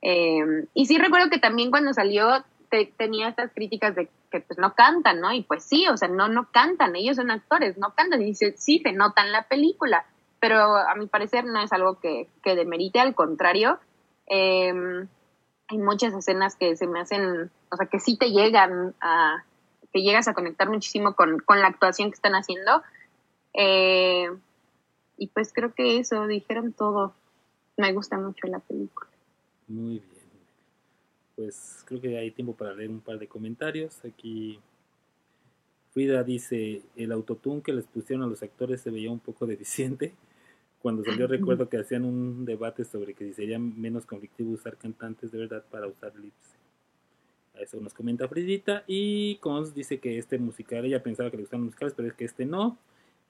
Eh, 0.02 0.66
y 0.72 0.86
sí 0.86 0.98
recuerdo 0.98 1.30
que 1.30 1.38
también 1.38 1.70
cuando 1.70 1.92
salió 1.92 2.44
te, 2.70 2.86
tenía 2.96 3.28
estas 3.28 3.52
críticas 3.52 3.94
de 3.94 4.08
que 4.30 4.40
pues 4.40 4.58
no 4.58 4.74
cantan, 4.74 5.20
¿no? 5.20 5.32
Y 5.32 5.42
pues 5.42 5.64
sí, 5.64 5.86
o 5.88 5.96
sea, 5.96 6.08
no, 6.08 6.28
no 6.28 6.48
cantan, 6.50 6.96
ellos 6.96 7.16
son 7.16 7.30
actores, 7.30 7.76
no 7.76 7.94
cantan, 7.94 8.22
y 8.22 8.34
se, 8.34 8.56
sí 8.56 8.80
se 8.82 8.92
nota 8.92 9.24
en 9.24 9.32
la 9.32 9.48
película, 9.48 10.06
pero 10.38 10.76
a 10.76 10.94
mi 10.94 11.06
parecer 11.06 11.44
no 11.44 11.60
es 11.60 11.72
algo 11.72 11.98
que, 12.00 12.28
que 12.42 12.54
demerite, 12.54 13.00
al 13.00 13.14
contrario. 13.14 13.78
Eh, 14.26 14.72
hay 15.68 15.78
muchas 15.78 16.14
escenas 16.14 16.56
que 16.56 16.76
se 16.76 16.86
me 16.86 17.00
hacen, 17.00 17.50
o 17.70 17.76
sea, 17.76 17.86
que 17.86 18.00
sí 18.00 18.16
te 18.16 18.30
llegan 18.30 18.94
a, 19.00 19.44
que 19.92 20.02
llegas 20.02 20.28
a 20.28 20.34
conectar 20.34 20.68
muchísimo 20.68 21.14
con, 21.14 21.38
con 21.40 21.60
la 21.60 21.68
actuación 21.68 22.10
que 22.10 22.16
están 22.16 22.34
haciendo. 22.34 22.82
Eh, 23.54 24.28
y 25.16 25.26
pues 25.28 25.52
creo 25.52 25.74
que 25.74 25.98
eso, 25.98 26.26
dijeron 26.26 26.72
todo. 26.72 27.14
Me 27.76 27.92
gusta 27.92 28.18
mucho 28.18 28.46
la 28.46 28.58
película. 28.58 29.08
Muy 29.68 29.90
bien. 29.90 30.09
Pues 31.40 31.82
creo 31.86 32.02
que 32.02 32.18
hay 32.18 32.32
tiempo 32.32 32.54
para 32.54 32.74
leer 32.74 32.90
un 32.90 33.00
par 33.00 33.18
de 33.18 33.26
comentarios. 33.26 34.04
Aquí 34.04 34.58
Frida 35.90 36.22
dice, 36.22 36.82
el 36.96 37.12
autotune 37.12 37.62
que 37.62 37.72
les 37.72 37.86
pusieron 37.86 38.22
a 38.22 38.28
los 38.28 38.42
actores 38.42 38.82
se 38.82 38.90
veía 38.90 39.10
un 39.10 39.20
poco 39.20 39.46
deficiente. 39.46 40.12
Cuando 40.82 41.02
salió 41.02 41.26
recuerdo 41.26 41.70
que 41.70 41.78
hacían 41.78 42.04
un 42.04 42.44
debate 42.44 42.84
sobre 42.84 43.14
que 43.14 43.32
sería 43.32 43.58
menos 43.58 44.04
conflictivo 44.04 44.50
usar 44.50 44.76
cantantes 44.76 45.32
de 45.32 45.38
verdad 45.38 45.64
para 45.70 45.86
usar 45.86 46.14
lips. 46.14 46.56
Eso 47.54 47.80
nos 47.80 47.94
comenta 47.94 48.28
Fridita. 48.28 48.84
Y 48.86 49.36
Cons 49.36 49.74
dice 49.74 49.98
que 49.98 50.18
este 50.18 50.36
musical, 50.36 50.84
ella 50.84 51.02
pensaba 51.02 51.30
que 51.30 51.38
le 51.38 51.44
gustaban 51.44 51.64
musicales, 51.64 51.94
pero 51.96 52.06
es 52.06 52.12
que 52.12 52.26
este 52.26 52.44
no. 52.44 52.76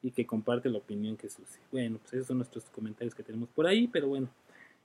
Y 0.03 0.11
que 0.11 0.27
comparte 0.27 0.69
la 0.69 0.79
opinión 0.79 1.17
que 1.17 1.29
Susi. 1.29 1.61
Bueno, 1.71 1.99
pues 1.99 2.15
esos 2.15 2.27
son 2.27 2.39
nuestros 2.39 2.65
comentarios 2.71 3.15
que 3.15 3.23
tenemos 3.23 3.49
por 3.51 3.69
ahí. 3.69 3.87
Pero 3.87 4.09
bueno, 4.09 4.29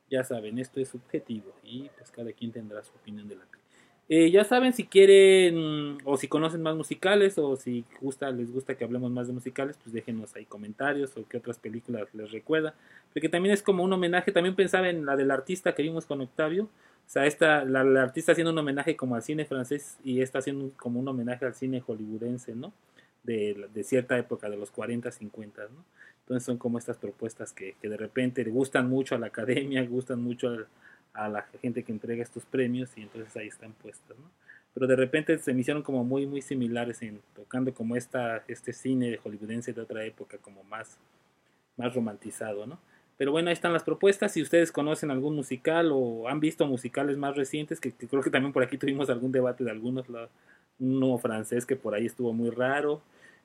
ya 0.09 0.23
saben, 0.23 0.59
esto 0.59 0.79
es 0.79 0.89
subjetivo. 0.89 1.53
Y 1.63 1.89
pues 1.97 2.11
cada 2.11 2.31
quien 2.31 2.51
tendrá 2.51 2.83
su 2.83 2.91
opinión 2.93 3.27
de 3.27 3.35
la 3.35 3.41
película. 3.41 3.65
Eh, 4.07 4.29
ya 4.29 4.43
saben 4.43 4.71
si 4.71 4.85
quieren 4.85 5.97
o 6.03 6.15
si 6.15 6.27
conocen 6.27 6.61
más 6.61 6.75
musicales 6.75 7.39
o 7.39 7.55
si 7.55 7.83
gusta, 7.99 8.29
les 8.29 8.51
gusta 8.51 8.75
que 8.75 8.83
hablemos 8.83 9.09
más 9.09 9.25
de 9.25 9.33
musicales, 9.33 9.79
pues 9.81 9.93
déjenos 9.93 10.35
ahí 10.35 10.45
comentarios 10.45 11.17
o 11.17 11.27
qué 11.27 11.37
otras 11.37 11.57
películas 11.57 12.07
les 12.13 12.31
recuerda. 12.31 12.75
Porque 13.13 13.29
también 13.29 13.53
es 13.53 13.63
como 13.63 13.83
un 13.83 13.91
homenaje, 13.93 14.31
también 14.31 14.55
pensaba 14.55 14.89
en 14.89 15.05
la 15.05 15.15
del 15.15 15.31
artista 15.31 15.73
que 15.73 15.81
vimos 15.81 16.05
con 16.05 16.21
Octavio. 16.21 16.65
O 16.65 17.09
sea, 17.09 17.25
esta, 17.25 17.65
la, 17.65 17.83
la 17.83 18.03
artista 18.03 18.31
haciendo 18.33 18.51
un 18.51 18.57
homenaje 18.59 18.95
como 18.95 19.15
al 19.15 19.23
cine 19.23 19.45
francés 19.45 19.97
y 20.03 20.21
esta 20.21 20.39
haciendo 20.39 20.71
como 20.77 20.99
un 20.99 21.07
homenaje 21.07 21.45
al 21.45 21.55
cine 21.55 21.81
hollywoodense, 21.81 22.55
¿no? 22.55 22.73
De, 23.25 23.67
de 23.73 23.83
cierta 23.83 24.17
época, 24.17 24.49
de 24.49 24.57
los 24.57 24.71
40, 24.71 25.11
50, 25.11 25.63
¿no? 25.63 25.83
Entonces 26.21 26.45
son 26.45 26.57
como 26.57 26.77
estas 26.77 26.97
propuestas 26.97 27.53
que, 27.53 27.75
que 27.81 27.89
de 27.89 27.97
repente 27.97 28.43
gustan 28.45 28.89
mucho 28.89 29.15
a 29.15 29.19
la 29.19 29.27
academia, 29.27 29.83
gustan 29.89 30.21
mucho 30.21 30.65
a 31.13 31.29
la 31.29 31.43
gente 31.61 31.83
que 31.83 31.91
entrega 31.91 32.21
estos 32.23 32.45
premios 32.45 32.91
y 32.97 33.01
entonces 33.03 33.35
ahí 33.37 33.47
están 33.47 33.73
puestas, 33.73 34.17
¿no? 34.17 34.29
Pero 34.75 34.87
de 34.87 34.97
repente 34.97 35.37
se 35.37 35.53
me 35.53 35.61
hicieron 35.61 35.83
como 35.83 36.03
muy, 36.03 36.27
muy 36.27 36.41
similares 36.41 37.01
en 37.01 37.21
tocando 37.33 37.73
como 37.73 37.95
esta, 37.95 38.43
este 38.49 38.73
cine 38.73 39.11
de 39.11 39.17
hollywoodense 39.17 39.71
de 39.71 39.81
otra 39.81 40.03
época, 40.03 40.37
como 40.37 40.63
más, 40.65 40.97
más 41.77 41.95
romantizado, 41.95 42.67
¿no? 42.67 42.77
Pero 43.17 43.31
bueno, 43.31 43.47
ahí 43.47 43.53
están 43.53 43.71
las 43.71 43.83
propuestas. 43.83 44.33
Si 44.33 44.41
ustedes 44.41 44.73
conocen 44.73 45.11
algún 45.11 45.33
musical 45.33 45.91
o 45.93 46.27
han 46.27 46.41
visto 46.41 46.67
musicales 46.67 47.15
más 47.15 47.37
recientes, 47.37 47.79
que, 47.79 47.93
creo 47.93 48.21
que 48.21 48.29
también 48.29 48.51
por 48.51 48.63
aquí 48.63 48.77
tuvimos 48.77 49.09
algún 49.09 49.31
debate 49.31 49.63
de 49.63 49.71
algunos, 49.71 50.09
uno 50.79 51.17
francés 51.17 51.65
que 51.65 51.75
por 51.75 51.93
ahí 51.93 52.05
estuvo 52.05 52.33
muy 52.33 52.49
raro, 52.49 53.01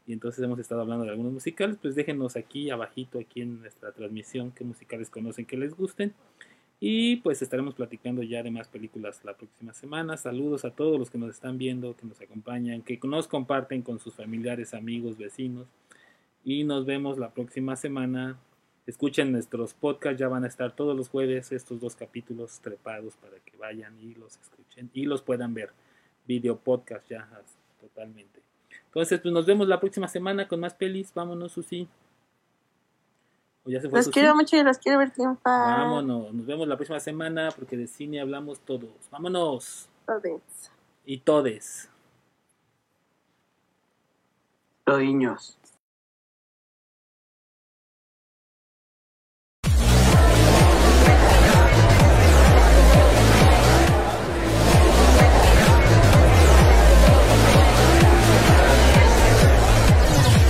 y 0.06 0.12
entonces 0.12 0.42
hemos 0.42 0.58
estado 0.58 0.80
hablando 0.80 1.04
de 1.04 1.10
algunos 1.10 1.32
musicales, 1.32 1.76
pues 1.80 1.94
déjenos 1.94 2.36
aquí 2.36 2.70
abajito, 2.70 3.18
aquí 3.18 3.42
en 3.42 3.60
nuestra 3.60 3.92
transmisión, 3.92 4.50
qué 4.50 4.64
musicales 4.64 5.10
conocen 5.10 5.46
que 5.46 5.56
les 5.56 5.76
gusten. 5.76 6.14
Y 6.82 7.16
pues 7.16 7.42
estaremos 7.42 7.74
platicando 7.74 8.22
ya 8.22 8.42
de 8.42 8.50
más 8.50 8.66
películas 8.66 9.20
la 9.22 9.36
próxima 9.36 9.74
semana. 9.74 10.16
Saludos 10.16 10.64
a 10.64 10.70
todos 10.70 10.98
los 10.98 11.10
que 11.10 11.18
nos 11.18 11.30
están 11.30 11.58
viendo, 11.58 11.94
que 11.94 12.06
nos 12.06 12.20
acompañan, 12.22 12.82
que 12.82 12.98
nos 13.04 13.28
comparten 13.28 13.82
con 13.82 14.00
sus 14.00 14.14
familiares, 14.14 14.72
amigos, 14.72 15.18
vecinos. 15.18 15.68
Y 16.42 16.64
nos 16.64 16.86
vemos 16.86 17.18
la 17.18 17.30
próxima 17.30 17.76
semana. 17.76 18.38
Escuchen 18.86 19.30
nuestros 19.30 19.74
podcasts, 19.74 20.18
ya 20.18 20.28
van 20.28 20.44
a 20.44 20.48
estar 20.48 20.74
todos 20.74 20.96
los 20.96 21.10
jueves 21.10 21.52
estos 21.52 21.80
dos 21.80 21.94
capítulos 21.94 22.60
trepados 22.60 23.14
para 23.16 23.38
que 23.44 23.56
vayan 23.58 23.96
y 24.00 24.14
los 24.14 24.38
escuchen 24.38 24.90
y 24.94 25.04
los 25.04 25.20
puedan 25.20 25.52
ver. 25.52 25.70
Video 26.30 26.56
podcast 26.56 27.08
ya 27.08 27.28
totalmente. 27.80 28.40
Entonces, 28.86 29.18
pues 29.20 29.34
nos 29.34 29.46
vemos 29.46 29.66
la 29.66 29.80
próxima 29.80 30.06
semana 30.06 30.46
con 30.46 30.60
más 30.60 30.74
pelis. 30.74 31.12
Vámonos, 31.12 31.50
Susi. 31.50 31.88
¿O 33.64 33.70
ya 33.70 33.80
se 33.80 33.88
fue 33.90 33.98
Los 33.98 34.04
Susi? 34.06 34.14
quiero 34.14 34.36
mucho 34.36 34.56
y 34.56 34.62
los 34.62 34.78
quiero 34.78 34.98
ver 34.98 35.10
triunfar. 35.10 35.78
Vámonos, 35.80 36.32
nos 36.32 36.46
vemos 36.46 36.68
la 36.68 36.76
próxima 36.76 37.00
semana 37.00 37.48
porque 37.50 37.76
de 37.76 37.88
cine 37.88 38.20
hablamos 38.20 38.60
todos. 38.60 38.90
Vámonos. 39.10 39.88
Todos. 40.06 40.70
Y 41.04 41.18
todes. 41.18 41.90
Todiños. 44.84 45.58